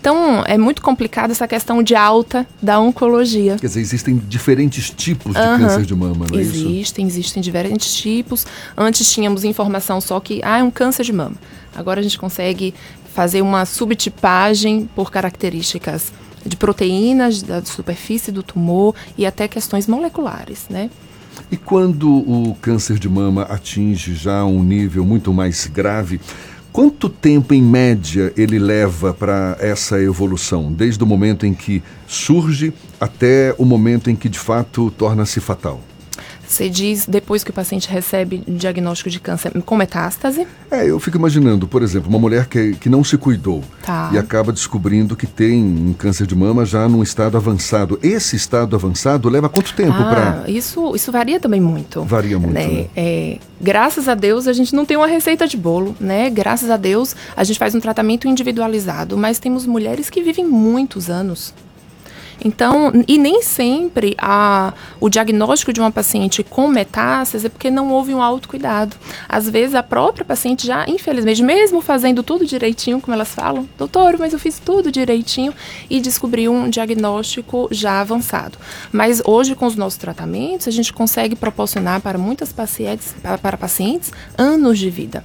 Então, 0.00 0.44
é 0.46 0.56
muito 0.56 0.80
complicado 0.80 1.32
essa 1.32 1.48
questão 1.48 1.82
de 1.82 1.94
alta 1.94 2.46
da 2.62 2.78
oncologia. 2.78 3.56
Quer 3.56 3.66
dizer, 3.66 3.80
existem 3.80 4.16
diferentes 4.16 4.90
tipos 4.90 5.34
de 5.34 5.40
uhum. 5.40 5.58
câncer 5.58 5.84
de 5.84 5.94
mama, 5.94 6.26
não 6.30 6.38
é 6.38 6.40
existem, 6.40 6.80
isso? 6.80 6.96
Existem, 6.98 7.42
diferentes 7.42 7.94
tipos. 7.94 8.46
Antes 8.76 9.12
tínhamos 9.12 9.44
informação 9.44 10.00
só 10.00 10.20
que, 10.20 10.40
ah, 10.44 10.58
é 10.58 10.62
um 10.62 10.70
câncer 10.70 11.04
de 11.04 11.12
mama. 11.12 11.34
Agora 11.74 12.00
a 12.00 12.02
gente 12.02 12.18
consegue 12.18 12.72
fazer 13.12 13.42
uma 13.42 13.64
subtipagem 13.64 14.88
por 14.94 15.10
características 15.10 16.12
de 16.46 16.56
proteínas 16.56 17.42
da 17.42 17.64
superfície 17.64 18.30
do 18.30 18.42
tumor 18.42 18.94
e 19.16 19.26
até 19.26 19.48
questões 19.48 19.86
moleculares, 19.86 20.66
né? 20.70 20.88
E 21.50 21.56
quando 21.56 22.08
o 22.08 22.56
câncer 22.60 22.98
de 22.98 23.08
mama 23.08 23.42
atinge 23.42 24.14
já 24.14 24.44
um 24.44 24.62
nível 24.62 25.04
muito 25.04 25.32
mais 25.32 25.66
grave, 25.66 26.20
quanto 26.72 27.08
tempo 27.08 27.54
em 27.54 27.62
média 27.62 28.32
ele 28.36 28.58
leva 28.58 29.12
para 29.12 29.56
essa 29.60 30.00
evolução, 30.00 30.72
desde 30.72 31.02
o 31.02 31.06
momento 31.06 31.46
em 31.46 31.54
que 31.54 31.82
surge 32.06 32.72
até 33.00 33.54
o 33.58 33.64
momento 33.64 34.10
em 34.10 34.16
que 34.16 34.28
de 34.28 34.38
fato 34.38 34.90
torna-se 34.90 35.40
fatal? 35.40 35.80
Você 36.48 36.68
diz 36.70 37.06
depois 37.06 37.44
que 37.44 37.50
o 37.50 37.52
paciente 37.52 37.88
recebe 37.90 38.42
diagnóstico 38.48 39.10
de 39.10 39.20
câncer 39.20 39.52
com 39.62 39.76
metástase? 39.76 40.46
É, 40.70 40.88
eu 40.88 40.98
fico 40.98 41.18
imaginando, 41.18 41.68
por 41.68 41.82
exemplo, 41.82 42.08
uma 42.08 42.18
mulher 42.18 42.46
que, 42.46 42.74
que 42.76 42.88
não 42.88 43.04
se 43.04 43.18
cuidou 43.18 43.62
tá. 43.84 44.10
e 44.12 44.18
acaba 44.18 44.50
descobrindo 44.50 45.14
que 45.14 45.26
tem 45.26 45.62
um 45.62 45.92
câncer 45.92 46.26
de 46.26 46.34
mama 46.34 46.64
já 46.64 46.88
num 46.88 47.02
estado 47.02 47.36
avançado. 47.36 47.98
Esse 48.02 48.34
estado 48.34 48.74
avançado 48.74 49.28
leva 49.28 49.48
quanto 49.48 49.74
tempo 49.74 49.92
ah, 49.98 50.04
para. 50.04 50.50
Isso, 50.50 50.96
isso 50.96 51.12
varia 51.12 51.38
também 51.38 51.60
muito. 51.60 52.02
Varia 52.02 52.38
muito. 52.38 52.54
Né? 52.54 52.66
Né? 52.66 52.86
É, 52.96 53.38
graças 53.60 54.08
a 54.08 54.14
Deus 54.14 54.48
a 54.48 54.52
gente 54.54 54.74
não 54.74 54.86
tem 54.86 54.96
uma 54.96 55.06
receita 55.06 55.46
de 55.46 55.56
bolo, 55.56 55.94
né? 56.00 56.30
Graças 56.30 56.70
a 56.70 56.78
Deus 56.78 57.14
a 57.36 57.44
gente 57.44 57.58
faz 57.58 57.74
um 57.74 57.80
tratamento 57.80 58.26
individualizado, 58.26 59.18
mas 59.18 59.38
temos 59.38 59.66
mulheres 59.66 60.08
que 60.08 60.22
vivem 60.22 60.46
muitos 60.46 61.10
anos 61.10 61.52
então, 62.44 62.92
e 63.06 63.18
nem 63.18 63.42
sempre 63.42 64.14
a, 64.18 64.72
o 65.00 65.08
diagnóstico 65.08 65.72
de 65.72 65.80
uma 65.80 65.90
paciente 65.90 66.42
com 66.42 66.68
metástase 66.68 67.46
é 67.46 67.48
porque 67.48 67.70
não 67.70 67.90
houve 67.90 68.14
um 68.14 68.22
autocuidado. 68.22 68.96
Às 69.28 69.48
vezes 69.48 69.74
a 69.74 69.82
própria 69.82 70.24
paciente 70.24 70.66
já, 70.66 70.84
infelizmente, 70.88 71.42
mesmo 71.42 71.80
fazendo 71.80 72.22
tudo 72.22 72.46
direitinho, 72.46 73.00
como 73.00 73.14
elas 73.14 73.28
falam, 73.28 73.68
doutor, 73.76 74.16
mas 74.18 74.32
eu 74.32 74.38
fiz 74.38 74.58
tudo 74.58 74.92
direitinho 74.92 75.52
e 75.90 76.00
descobriu 76.00 76.52
um 76.52 76.70
diagnóstico 76.70 77.68
já 77.70 78.00
avançado. 78.00 78.58
Mas 78.92 79.20
hoje, 79.24 79.54
com 79.54 79.66
os 79.66 79.76
nossos 79.76 79.98
tratamentos, 79.98 80.68
a 80.68 80.70
gente 80.70 80.92
consegue 80.92 81.34
proporcionar 81.34 82.00
para 82.00 82.18
muitas 82.18 82.52
pacientes, 82.52 83.14
para, 83.20 83.38
para 83.38 83.56
pacientes, 83.56 84.12
anos 84.36 84.78
de 84.78 84.90
vida. 84.90 85.24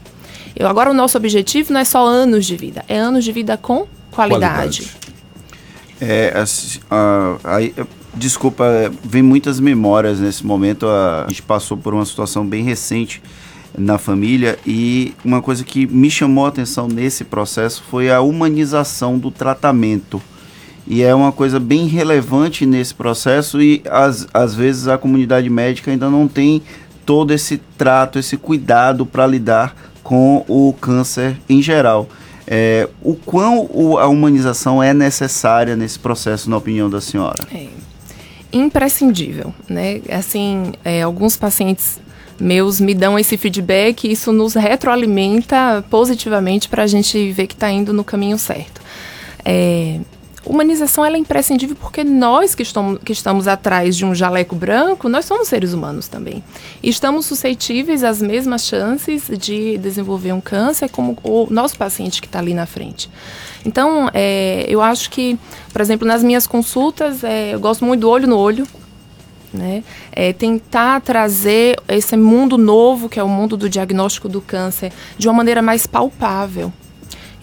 Eu, 0.55 0.67
agora, 0.67 0.89
o 0.89 0.93
nosso 0.93 1.17
objetivo 1.17 1.73
não 1.73 1.79
é 1.79 1.85
só 1.85 2.05
anos 2.05 2.45
de 2.45 2.55
vida, 2.55 2.83
é 2.87 2.97
anos 2.97 3.23
de 3.23 3.31
vida 3.31 3.57
com 3.57 3.87
qualidade. 4.11 4.81
qualidade. 4.81 5.12
É, 6.05 6.33
a, 6.35 6.43
a, 6.93 7.57
a, 7.57 7.85
desculpa, 8.13 8.65
vem 9.05 9.23
muitas 9.23 9.57
memórias 9.57 10.19
nesse 10.19 10.45
momento. 10.45 10.85
A, 10.85 11.25
gente 11.29 11.41
passou 11.41 11.77
por 11.77 11.93
uma 11.93 12.05
situação 12.05 12.45
bem 12.45 12.61
recente 12.61 13.23
na 13.77 13.97
família 13.97 14.59
e 14.67 15.15
uma 15.23 15.41
coisa 15.41 15.63
que 15.63 15.87
me 15.87 16.11
chamou 16.11 16.45
a 16.45 16.49
atenção 16.49 16.89
nesse 16.89 17.23
processo 17.23 17.83
foi 17.89 18.11
a 18.11 18.19
humanização 18.19 19.17
do 19.17 19.31
tratamento. 19.31 20.21
E 20.85 21.01
é 21.01 21.15
uma 21.15 21.31
coisa 21.31 21.57
bem 21.57 21.87
relevante 21.87 22.65
nesse 22.65 22.93
processo 22.93 23.61
e 23.61 23.81
às 24.33 24.53
vezes 24.53 24.89
a 24.89 24.97
comunidade 24.97 25.49
médica 25.49 25.89
ainda 25.89 26.09
não 26.09 26.27
tem 26.27 26.61
todo 27.05 27.31
esse 27.31 27.61
trato, 27.77 28.19
esse 28.19 28.35
cuidado 28.35 29.05
para 29.05 29.25
lidar 29.25 29.73
com 30.03 30.43
o 30.49 30.73
câncer 30.73 31.37
em 31.47 31.61
geral. 31.61 32.09
É, 32.55 32.87
o 33.01 33.15
quão 33.15 33.97
a 33.97 34.07
humanização 34.07 34.81
é 34.83 34.93
necessária 34.93 35.75
nesse 35.75 35.97
processo, 35.97 36.47
na 36.51 36.57
opinião 36.57 36.87
da 36.87 37.01
senhora? 37.01 37.47
É 37.51 37.65
imprescindível, 38.51 39.51
né? 39.67 40.01
Assim, 40.11 40.73
é, 40.85 41.01
alguns 41.01 41.35
pacientes 41.35 41.99
meus 42.39 42.79
me 42.79 42.93
dão 42.93 43.17
esse 43.17 43.37
feedback 43.37 44.03
e 44.03 44.11
isso 44.11 44.31
nos 44.31 44.53
retroalimenta 44.53 45.83
positivamente 45.89 46.69
para 46.69 46.83
a 46.83 46.87
gente 46.87 47.31
ver 47.31 47.47
que 47.47 47.55
está 47.55 47.71
indo 47.71 47.91
no 47.91 48.03
caminho 48.03 48.37
certo. 48.37 48.79
É, 49.43 49.99
humanização 50.45 51.05
ela 51.05 51.15
é 51.15 51.19
imprescindível 51.19 51.75
porque 51.79 52.03
nós 52.03 52.53
que 52.55 52.63
estamos, 52.63 52.99
que 53.03 53.11
estamos 53.11 53.47
atrás 53.47 53.95
de 53.95 54.05
um 54.05 54.13
jaleco 54.13 54.55
branco, 54.55 55.07
nós 55.07 55.25
somos 55.25 55.47
seres 55.47 55.73
humanos 55.73 56.07
também. 56.07 56.43
E 56.81 56.89
estamos 56.89 57.25
suscetíveis 57.25 58.03
às 58.03 58.21
mesmas 58.21 58.65
chances 58.65 59.29
de 59.37 59.77
desenvolver 59.77 60.33
um 60.33 60.41
câncer 60.41 60.89
como 60.89 61.17
o 61.23 61.47
nosso 61.49 61.77
paciente 61.77 62.21
que 62.21 62.27
está 62.27 62.39
ali 62.39 62.53
na 62.53 62.65
frente. 62.65 63.09
Então, 63.65 64.09
é, 64.13 64.65
eu 64.67 64.81
acho 64.81 65.09
que, 65.09 65.37
por 65.71 65.81
exemplo, 65.81 66.07
nas 66.07 66.23
minhas 66.23 66.45
consultas, 66.45 67.23
é, 67.23 67.53
eu 67.53 67.59
gosto 67.59 67.85
muito 67.85 68.01
do 68.01 68.09
olho 68.09 68.27
no 68.27 68.37
olho, 68.37 68.67
né? 69.53 69.83
É 70.11 70.33
tentar 70.33 70.99
trazer 71.01 71.79
esse 71.87 72.17
mundo 72.17 72.57
novo, 72.57 73.07
que 73.07 73.19
é 73.19 73.23
o 73.23 73.29
mundo 73.29 73.55
do 73.55 73.69
diagnóstico 73.69 74.27
do 74.27 74.41
câncer, 74.41 74.91
de 75.17 75.27
uma 75.27 75.33
maneira 75.33 75.61
mais 75.61 75.85
palpável. 75.85 76.73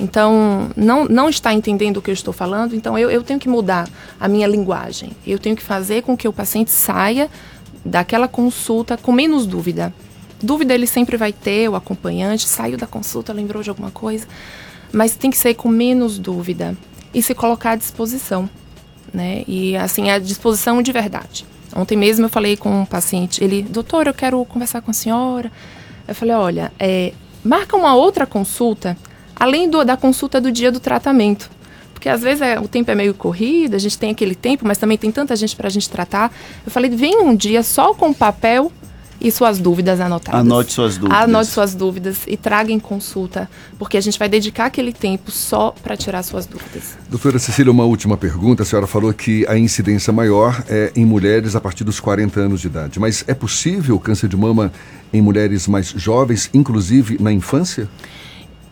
Então, 0.00 0.71
não, 0.75 1.04
não 1.04 1.28
está 1.28 1.52
entendendo 1.52 1.99
o 1.99 2.02
que 2.02 2.11
eu 2.11 2.14
estou 2.14 2.33
falando, 2.33 2.75
então 2.75 2.98
eu, 2.98 3.11
eu 3.11 3.22
tenho 3.22 3.38
que 3.38 3.51
mudar 3.51 3.87
a 4.18 4.27
minha 4.27 4.46
linguagem. 4.46 5.12
Eu 5.27 5.38
tenho 5.38 5.55
que 5.55 5.62
fazer 5.62 6.03
com 6.03 6.16
que 6.16 6.27
o 6.27 6.33
paciente 6.33 6.70
saia 6.70 7.29
daquela 7.85 8.27
consulta 8.27 8.96
com 8.96 9.12
menos 9.12 9.46
dúvida. 9.46 9.92
Dúvida 10.42 10.72
ele 10.72 10.87
sempre 10.87 11.18
vai 11.18 11.35
ter, 11.35 11.68
o 11.68 11.77
acompanhante 11.77 12.48
saiu 12.48 12.79
da 12.79 12.87
consulta, 12.87 13.31
lembrou 13.31 13.62
de 13.62 13.68
alguma 13.68 13.90
coisa, 13.90 14.27
mas 14.90 15.14
tem 15.14 15.31
que 15.31 15.37
ser 15.37 15.53
com 15.53 15.68
menos 15.68 16.18
dúvida 16.18 16.75
e 17.12 17.22
se 17.22 17.35
colocar 17.35 17.72
à 17.72 17.77
disposição, 17.77 18.48
né? 19.12 19.44
E 19.46 19.77
assim, 19.77 20.09
à 20.09 20.18
disposição 20.18 20.81
de 20.81 20.92
verdade. 20.92 21.44
Ontem 21.77 21.96
mesmo 21.96 22.25
eu 22.25 22.31
falei 22.31 22.57
com 22.57 22.70
um 22.81 22.87
paciente, 22.87 23.44
ele, 23.44 23.62
doutor, 23.62 24.07
eu 24.07 24.14
quero 24.14 24.42
conversar 24.46 24.81
com 24.81 24.90
a 24.90 24.94
senhora. 24.94 25.53
Eu 26.09 26.14
falei, 26.14 26.35
olha, 26.35 26.72
é, 26.79 27.12
marca 27.44 27.77
uma 27.77 27.94
outra 27.94 28.25
consulta 28.27 28.96
além 29.40 29.70
do, 29.70 29.83
da 29.83 29.96
consulta 29.96 30.38
do 30.40 30.53
dia 30.53 30.70
do 30.70 30.79
tratamento. 30.79 31.50
Porque 31.94 32.09
às 32.09 32.20
vezes 32.20 32.42
é, 32.42 32.61
o 32.61 32.68
tempo 32.68 32.90
é 32.90 32.94
meio 32.94 33.14
corrido, 33.14 33.74
a 33.74 33.79
gente 33.79 33.98
tem 33.98 34.11
aquele 34.11 34.35
tempo, 34.35 34.66
mas 34.66 34.79
também 34.79 34.96
tem 34.96 35.11
tanta 35.11 35.35
gente 35.35 35.57
para 35.57 35.66
a 35.66 35.70
gente 35.70 35.88
tratar. 35.88 36.33
Eu 36.64 36.70
falei, 36.70 36.90
vem 36.90 37.20
um 37.20 37.35
dia 37.35 37.62
só 37.62 37.92
com 37.92 38.12
papel 38.12 38.70
e 39.20 39.31
suas 39.31 39.59
dúvidas 39.59 40.00
anotadas. 40.00 40.40
Anote 40.40 40.72
suas 40.72 40.96
dúvidas. 40.96 41.22
Anote 41.22 41.50
suas 41.50 41.74
dúvidas 41.74 42.18
e 42.26 42.37
traga 42.37 42.72
em 42.72 42.81
consulta, 42.81 43.50
porque 43.79 43.96
a 43.96 44.00
gente 44.00 44.18
vai 44.18 44.29
dedicar 44.29 44.66
aquele 44.66 44.92
tempo 44.92 45.31
só 45.31 45.74
para 45.83 45.96
tirar 45.96 46.22
suas 46.22 46.46
dúvidas. 46.46 46.96
Doutora 47.09 47.38
Cecília, 47.38 47.70
uma 47.70 47.85
última 47.85 48.16
pergunta. 48.16 48.62
A 48.62 48.66
senhora 48.66 48.87
falou 48.87 49.12
que 49.12 49.46
a 49.46 49.59
incidência 49.59 50.12
maior 50.12 50.64
é 50.68 50.90
em 50.96 51.05
mulheres 51.05 51.55
a 51.55 51.61
partir 51.61 51.85
dos 51.85 52.00
40 52.00 52.40
anos 52.40 52.61
de 52.62 52.66
idade. 52.66 52.98
Mas 52.98 53.24
é 53.26 53.35
possível 53.35 53.96
o 53.96 54.00
câncer 54.00 54.29
de 54.29 54.37
mama 54.37 54.72
em 55.12 55.20
mulheres 55.20 55.66
mais 55.68 55.88
jovens, 55.88 56.48
inclusive 56.55 57.18
na 57.20 57.31
infância? 57.31 57.88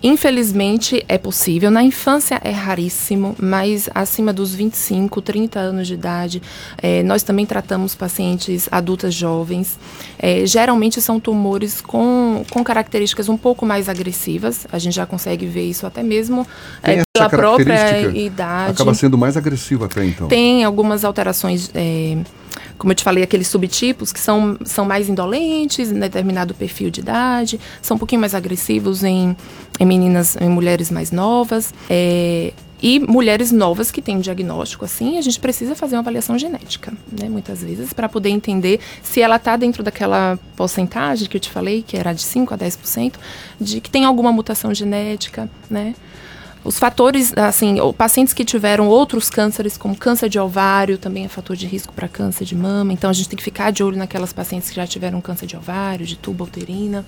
Infelizmente 0.03 1.05
é 1.09 1.19
possível. 1.19 1.71
Na 1.71 1.83
infância 1.83 2.41
é 2.45 2.51
raríssimo, 2.51 3.35
mas 3.39 3.89
acima 3.95 4.33
dos 4.33 4.55
25, 4.55 5.21
30 5.21 5.59
anos 5.59 5.89
de 5.89 5.95
idade, 5.95 6.43
é, 6.81 7.03
nós 7.03 7.23
também 7.23 7.45
tratamos 7.45 7.95
pacientes 7.95 8.69
adultas 8.71 9.13
jovens. 9.13 9.79
É, 10.19 10.47
geralmente 10.47 11.01
são 11.01 11.19
tumores 11.19 11.81
com, 11.81 12.45
com 12.51 12.63
características 12.63 13.29
um 13.29 13.37
pouco 13.37 13.67
mais 13.67 13.89
agressivas. 13.89 14.67
A 14.71 14.79
gente 14.79 14.95
já 14.95 15.07
consegue 15.07 15.47
ver 15.47 15.65
isso 15.65 15.87
até 15.87 16.03
mesmo 16.03 16.47
é, 16.83 17.03
pela 17.13 17.29
própria 17.29 18.09
idade. 18.17 18.73
Acaba 18.73 18.95
sendo 18.95 19.19
mais 19.19 19.37
agressivo 19.37 19.85
até 19.85 20.05
então. 20.05 20.29
Tem 20.29 20.63
algumas 20.63 21.05
alterações 21.05 21.71
como 22.79 22.93
eu 22.93 22.95
te 22.95 23.03
falei, 23.05 23.25
aqueles 23.25 23.49
subtipos 23.49 24.13
que 24.13 24.21
são, 24.21 24.57
são 24.65 24.85
mais 24.85 25.09
indolentes 25.09 25.91
em 25.91 25.99
determinado 25.99 26.55
perfil 26.55 26.91
de 26.91 27.01
idade, 27.01 27.61
são 27.83 27.97
um 27.97 27.99
pouquinho 27.99 28.21
mais 28.21 28.35
agressivos 28.35 29.03
em, 29.03 29.37
em 29.79 29.85
meninas, 29.85 30.37
em 30.41 30.49
mulheres 30.49 30.91
mais 30.91 31.11
novas. 31.11 31.75
É, 31.91 32.53
e 32.81 33.01
mulheres 33.01 33.51
novas 33.51 33.91
que 33.91 34.01
têm 34.01 34.21
diagnóstico 34.21 34.85
assim, 34.85 35.19
a 35.19 35.21
gente 35.21 35.41
precisa 35.41 35.75
fazer 35.75 35.97
uma 35.97 36.01
avaliação 36.01 36.39
genética, 36.39 36.93
né, 37.11 37.29
muitas 37.29 37.61
vezes, 37.61 37.93
para 37.93 38.09
poder 38.09 38.29
entender 38.29 38.79
se 39.03 39.21
ela 39.21 39.35
está 39.35 39.57
dentro 39.57 39.83
daquela 39.83 40.39
porcentagem 40.57 41.29
que 41.29 41.37
eu 41.37 41.41
te 41.41 41.51
falei, 41.51 41.83
que 41.83 41.97
era 41.97 42.13
de 42.13 42.23
5 42.23 42.55
a 42.55 42.59
10%, 42.59 43.15
de 43.61 43.81
que 43.81 43.91
tem 43.91 44.05
alguma 44.05 44.31
mutação 44.31 44.73
genética, 44.73 45.51
né? 45.69 45.95
Os 46.69 46.79
fatores, 46.79 47.33
assim, 47.35 47.79
pacientes 47.97 48.35
que 48.35 48.45
tiveram 48.45 48.89
outros 48.89 49.31
cânceres, 49.31 49.79
como 49.79 49.97
câncer 49.97 50.29
de 50.29 50.39
ovário, 50.39 50.99
também 50.99 51.25
é 51.25 51.29
fator 51.29 51.57
de 51.57 51.67
risco 51.67 51.95
para 51.95 52.07
câncer 52.07 52.45
de 52.45 52.55
mama. 52.55 52.93
Então 52.93 53.09
a 53.09 53.13
gente 53.15 53.27
tem 53.27 53.39
que 53.39 53.43
ficar 53.43 53.71
de 53.71 53.83
olho 53.83 53.97
naquelas 53.97 54.35
pacientes 54.35 54.69
que 54.69 54.77
já 54.77 54.87
tiveram 54.87 55.19
câncer 55.23 55.47
de 55.47 55.57
ovário, 55.57 56.05
de 56.05 56.15
tubo 56.15 56.45
uterina. 56.45 57.07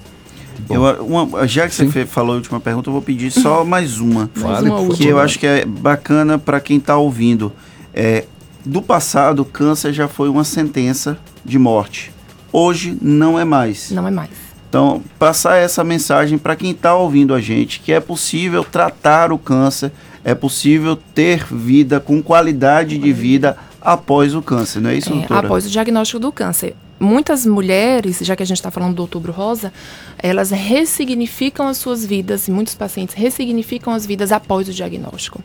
Eu, 0.68 0.83
uma, 1.05 1.46
já 1.46 1.68
que 1.68 1.75
Sim. 1.75 1.90
você 1.90 2.07
falou 2.07 2.33
a 2.33 2.37
última 2.37 2.59
pergunta, 2.59 2.88
eu 2.88 2.92
vou 2.94 3.03
pedir 3.03 3.31
só 3.31 3.62
mais 3.66 4.01
uma. 4.01 4.31
mais 4.35 4.62
uma 4.62 4.94
que 4.94 5.07
eu 5.07 5.18
acho 5.18 5.38
que 5.38 5.46
é 5.46 5.66
bacana 5.66 6.38
para 6.38 6.59
quem 6.59 6.79
está 6.79 6.96
ouvindo. 6.96 7.53
É, 7.92 8.25
do 8.64 8.81
passado, 8.81 9.44
câncer 9.44 9.92
já 9.92 10.09
foi 10.09 10.31
uma 10.31 10.42
sentença 10.42 11.18
de 11.44 11.59
morte. 11.59 12.11
Hoje 12.51 12.96
não 12.99 13.38
é 13.38 13.44
mais. 13.44 13.90
Não 13.90 14.09
é 14.09 14.11
mais. 14.11 14.31
Então, 14.71 15.03
passar 15.19 15.57
essa 15.57 15.83
mensagem 15.83 16.39
para 16.39 16.55
quem 16.55 16.71
está 16.71 16.95
ouvindo 16.95 17.35
a 17.35 17.41
gente, 17.41 17.81
que 17.81 17.93
é 17.93 17.99
possível 17.99 18.63
tratar 18.63 19.33
o 19.33 19.39
câncer, 19.39 19.91
é 20.23 20.33
possível 20.33 20.97
ter 21.13 21.45
vida 21.45 21.99
com 21.99 22.23
qualidade 22.23 22.97
de 22.97 23.13
vida 23.13 23.57
após 23.81 24.33
o 24.33 24.41
câncer, 24.41 24.81
não 24.81 24.91
é 24.91 24.95
isso, 24.95 25.11
é, 25.11 25.17
doutora? 25.17 25.47
Após 25.47 25.67
o 25.67 25.71
diagnóstico 25.71 26.21
do 26.21 26.31
câncer. 26.31 26.77
Muitas 27.01 27.45
mulheres, 27.47 28.19
já 28.21 28.37
que 28.37 28.45
a 28.45 28.47
gente 28.47 28.59
está 28.59 28.71
falando 28.71 28.95
do 28.95 29.03
Outubro 29.03 29.33
Rosa, 29.33 29.73
elas 30.19 30.51
ressignificam 30.51 31.67
as 31.67 31.79
suas 31.79 32.07
vidas, 32.07 32.47
e 32.47 32.53
muitos 32.53 32.75
pacientes 32.75 33.17
ressignificam 33.17 33.93
as 33.93 34.07
vidas 34.07 34.31
após 34.31 34.69
o 34.69 34.73
diagnóstico. 34.73 35.43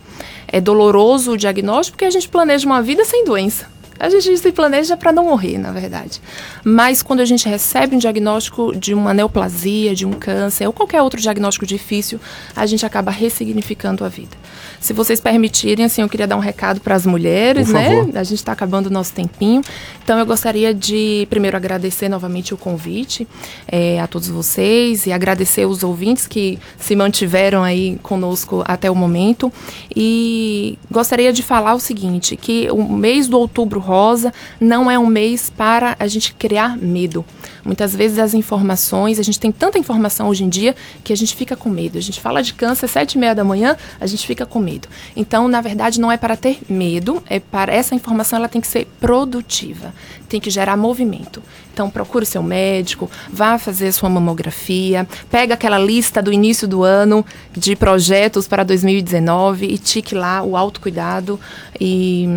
É 0.47 0.61
doloroso 0.61 1.31
o 1.31 1.37
diagnóstico 1.37 1.95
porque 1.95 2.05
a 2.05 2.11
gente 2.11 2.29
planeja 2.29 2.67
uma 2.67 2.81
vida 2.81 3.03
sem 3.05 3.25
doença. 3.25 3.73
A 3.99 4.09
gente 4.09 4.37
se 4.37 4.51
planeja 4.51 4.97
para 4.97 5.11
não 5.11 5.25
morrer, 5.25 5.57
na 5.57 5.71
verdade. 5.71 6.21
Mas 6.63 7.01
quando 7.01 7.21
a 7.21 7.25
gente 7.25 7.47
recebe 7.47 7.95
um 7.95 7.99
diagnóstico 7.99 8.75
de 8.75 8.93
uma 8.93 9.13
neoplasia, 9.13 9.95
de 9.95 10.05
um 10.05 10.11
câncer 10.11 10.67
ou 10.67 10.73
qualquer 10.73 11.01
outro 11.01 11.19
diagnóstico 11.19 11.65
difícil, 11.65 12.19
a 12.55 12.65
gente 12.65 12.85
acaba 12.85 13.11
ressignificando 13.11 14.03
a 14.03 14.09
vida. 14.09 14.35
Se 14.79 14.93
vocês 14.93 15.19
permitirem, 15.19 15.85
assim, 15.85 16.01
eu 16.01 16.09
queria 16.09 16.27
dar 16.27 16.35
um 16.35 16.39
recado 16.39 16.79
para 16.79 16.95
as 16.95 17.05
mulheres, 17.05 17.69
né? 17.69 18.07
A 18.13 18.23
gente 18.23 18.39
está 18.39 18.51
acabando 18.51 18.87
o 18.87 18.89
nosso 18.89 19.13
tempinho. 19.13 19.61
Então 20.03 20.19
eu 20.19 20.25
gostaria 20.25 20.73
de 20.73 21.25
primeiro 21.29 21.57
agradecer 21.57 22.09
novamente 22.09 22.53
o 22.53 22.57
convite 22.57 23.27
é, 23.67 23.99
a 23.99 24.07
todos 24.07 24.27
vocês 24.27 25.05
e 25.07 25.11
agradecer 25.11 25.65
os 25.65 25.83
ouvintes 25.83 26.27
que 26.27 26.59
se 26.77 26.95
mantiveram 26.95 27.63
aí 27.63 27.97
conosco 28.03 28.63
até 28.67 28.91
o 28.91 28.95
momento. 28.95 29.51
E 29.95 30.77
gostaria 30.91 31.33
de 31.33 31.41
falar 31.41 31.73
o 31.73 31.79
seguinte: 31.79 32.35
que 32.35 32.69
o 32.69 32.83
mês 32.83 33.27
do 33.27 33.39
outubro 33.39 33.79
rosa 33.85 34.33
não 34.59 34.89
é 34.89 34.97
um 34.97 35.05
mês 35.05 35.49
para 35.49 35.95
a 35.99 36.07
gente 36.07 36.33
criar 36.33 36.77
medo. 36.77 37.23
Muitas 37.63 37.95
vezes 37.95 38.19
as 38.19 38.33
informações, 38.33 39.19
a 39.19 39.23
gente 39.23 39.39
tem 39.39 39.51
tanta 39.51 39.79
informação 39.79 40.27
hoje 40.27 40.43
em 40.43 40.49
dia 40.49 40.75
que 41.03 41.13
a 41.13 41.17
gente 41.17 41.35
fica 41.35 41.55
com 41.55 41.69
medo. 41.69 41.97
A 41.97 42.01
gente 42.01 42.19
fala 42.19 42.43
de 42.43 42.53
câncer 42.53 42.87
sete 42.87 43.13
e 43.13 43.17
meia 43.17 43.33
da 43.33 43.43
manhã, 43.43 43.75
a 43.99 44.05
gente 44.05 44.25
fica 44.27 44.45
com 44.45 44.59
medo. 44.59 44.87
Então, 45.15 45.47
na 45.47 45.61
verdade, 45.61 45.99
não 45.99 46.11
é 46.11 46.17
para 46.17 46.35
ter 46.35 46.59
medo, 46.69 47.23
é 47.27 47.39
para 47.39 47.73
essa 47.73 47.95
informação 47.95 48.37
ela 48.37 48.49
tem 48.49 48.61
que 48.61 48.67
ser 48.67 48.85
produtiva, 48.99 49.93
tem 50.27 50.39
que 50.39 50.49
gerar 50.49 50.75
movimento. 50.75 51.41
Então, 51.73 51.89
procure 51.89 52.23
o 52.23 52.25
seu 52.25 52.41
médico, 52.41 53.11
vá 53.29 53.57
fazer 53.57 53.91
sua 53.91 54.09
mamografia, 54.09 55.05
pega 55.29 55.55
aquela 55.55 55.77
lista 55.77 56.21
do 56.21 56.31
início 56.31 56.67
do 56.67 56.83
ano 56.83 57.25
de 57.51 57.75
projetos 57.75 58.47
para 58.47 58.63
2019 58.63 59.65
e 59.65 59.77
tique 59.77 60.15
lá 60.15 60.41
o 60.41 60.55
autocuidado 60.55 61.37
e, 61.79 62.27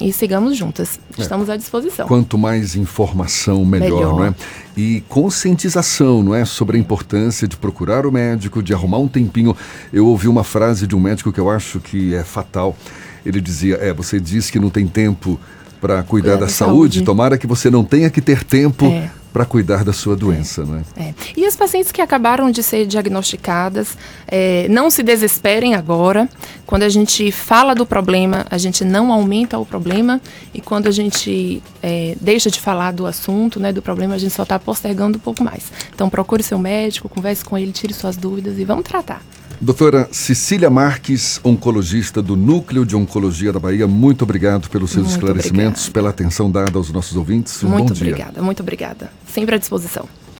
e 0.00 0.12
sigamos 0.12 0.56
juntas. 0.56 1.00
É. 1.18 1.22
Estamos 1.22 1.50
à 1.50 1.56
disposição. 1.56 2.06
Quanto 2.06 2.38
mais 2.38 2.76
informação, 2.76 3.64
melhor, 3.64 3.88
melhor. 3.88 4.16
não 4.16 4.24
é? 4.24 4.34
E 4.76 5.02
conscientização, 5.08 6.22
não 6.22 6.34
é? 6.34 6.44
Sobre 6.44 6.76
a 6.76 6.80
importância 6.80 7.48
de 7.48 7.56
procurar 7.56 8.06
o 8.06 8.12
médico, 8.12 8.62
de 8.62 8.72
arrumar 8.72 8.98
um 8.98 9.08
tempinho. 9.08 9.56
Eu 9.92 10.06
ouvi 10.06 10.28
uma 10.28 10.44
frase 10.44 10.86
de 10.86 10.94
um 10.94 11.00
médico 11.00 11.32
que 11.32 11.40
eu 11.40 11.50
acho 11.50 11.80
que 11.80 12.14
é 12.14 12.22
fatal. 12.22 12.76
Ele 13.24 13.40
dizia: 13.40 13.76
É, 13.76 13.92
você 13.92 14.20
diz 14.20 14.48
que 14.48 14.60
não 14.60 14.70
tem 14.70 14.86
tempo 14.86 15.40
para 15.80 16.02
cuidar 16.02 16.34
da, 16.34 16.40
da 16.40 16.48
saúde, 16.48 16.96
saúde, 16.96 17.02
tomara 17.02 17.38
que 17.38 17.46
você 17.46 17.70
não 17.70 17.84
tenha 17.84 18.10
que 18.10 18.20
ter 18.20 18.42
tempo 18.44 18.86
é. 18.86 19.10
para 19.32 19.44
cuidar 19.44 19.84
da 19.84 19.92
sua 19.92 20.16
doença, 20.16 20.62
é. 20.62 20.64
né? 20.64 20.82
É. 20.96 21.14
E 21.36 21.44
as 21.44 21.56
pacientes 21.56 21.92
que 21.92 22.00
acabaram 22.00 22.50
de 22.50 22.62
ser 22.62 22.86
diagnosticadas, 22.86 23.96
é, 24.26 24.66
não 24.68 24.90
se 24.90 25.02
desesperem 25.02 25.74
agora. 25.74 26.28
Quando 26.66 26.82
a 26.82 26.88
gente 26.88 27.30
fala 27.30 27.74
do 27.74 27.86
problema, 27.86 28.46
a 28.50 28.58
gente 28.58 28.84
não 28.84 29.12
aumenta 29.12 29.58
o 29.58 29.66
problema 29.66 30.20
e 30.52 30.60
quando 30.60 30.86
a 30.88 30.90
gente 30.90 31.62
é, 31.82 32.16
deixa 32.20 32.50
de 32.50 32.60
falar 32.60 32.92
do 32.92 33.06
assunto, 33.06 33.60
né, 33.60 33.72
do 33.72 33.82
problema, 33.82 34.14
a 34.14 34.18
gente 34.18 34.34
só 34.34 34.42
está 34.42 34.58
postergando 34.58 35.18
um 35.18 35.20
pouco 35.20 35.44
mais. 35.44 35.72
Então 35.94 36.08
procure 36.08 36.42
seu 36.42 36.58
médico, 36.58 37.08
converse 37.08 37.44
com 37.44 37.56
ele, 37.56 37.72
tire 37.72 37.94
suas 37.94 38.16
dúvidas 38.16 38.58
e 38.58 38.64
vamos 38.64 38.84
tratar. 38.84 39.22
Doutora 39.60 40.08
Cecília 40.12 40.68
Marques, 40.68 41.40
oncologista 41.42 42.20
do 42.20 42.36
Núcleo 42.36 42.84
de 42.84 42.94
Oncologia 42.94 43.52
da 43.52 43.58
Bahia, 43.58 43.86
muito 43.86 44.22
obrigado 44.22 44.68
pelos 44.68 44.90
seus 44.90 45.06
muito 45.06 45.16
esclarecimentos, 45.16 45.88
obrigada. 45.88 45.92
pela 45.92 46.10
atenção 46.10 46.50
dada 46.50 46.76
aos 46.76 46.90
nossos 46.90 47.16
ouvintes. 47.16 47.62
Um 47.64 47.68
muito 47.68 47.92
obrigada, 47.92 48.42
muito 48.42 48.60
obrigada. 48.60 49.10
Sempre 49.26 49.54
à 49.54 49.58
disposição. 49.58 50.06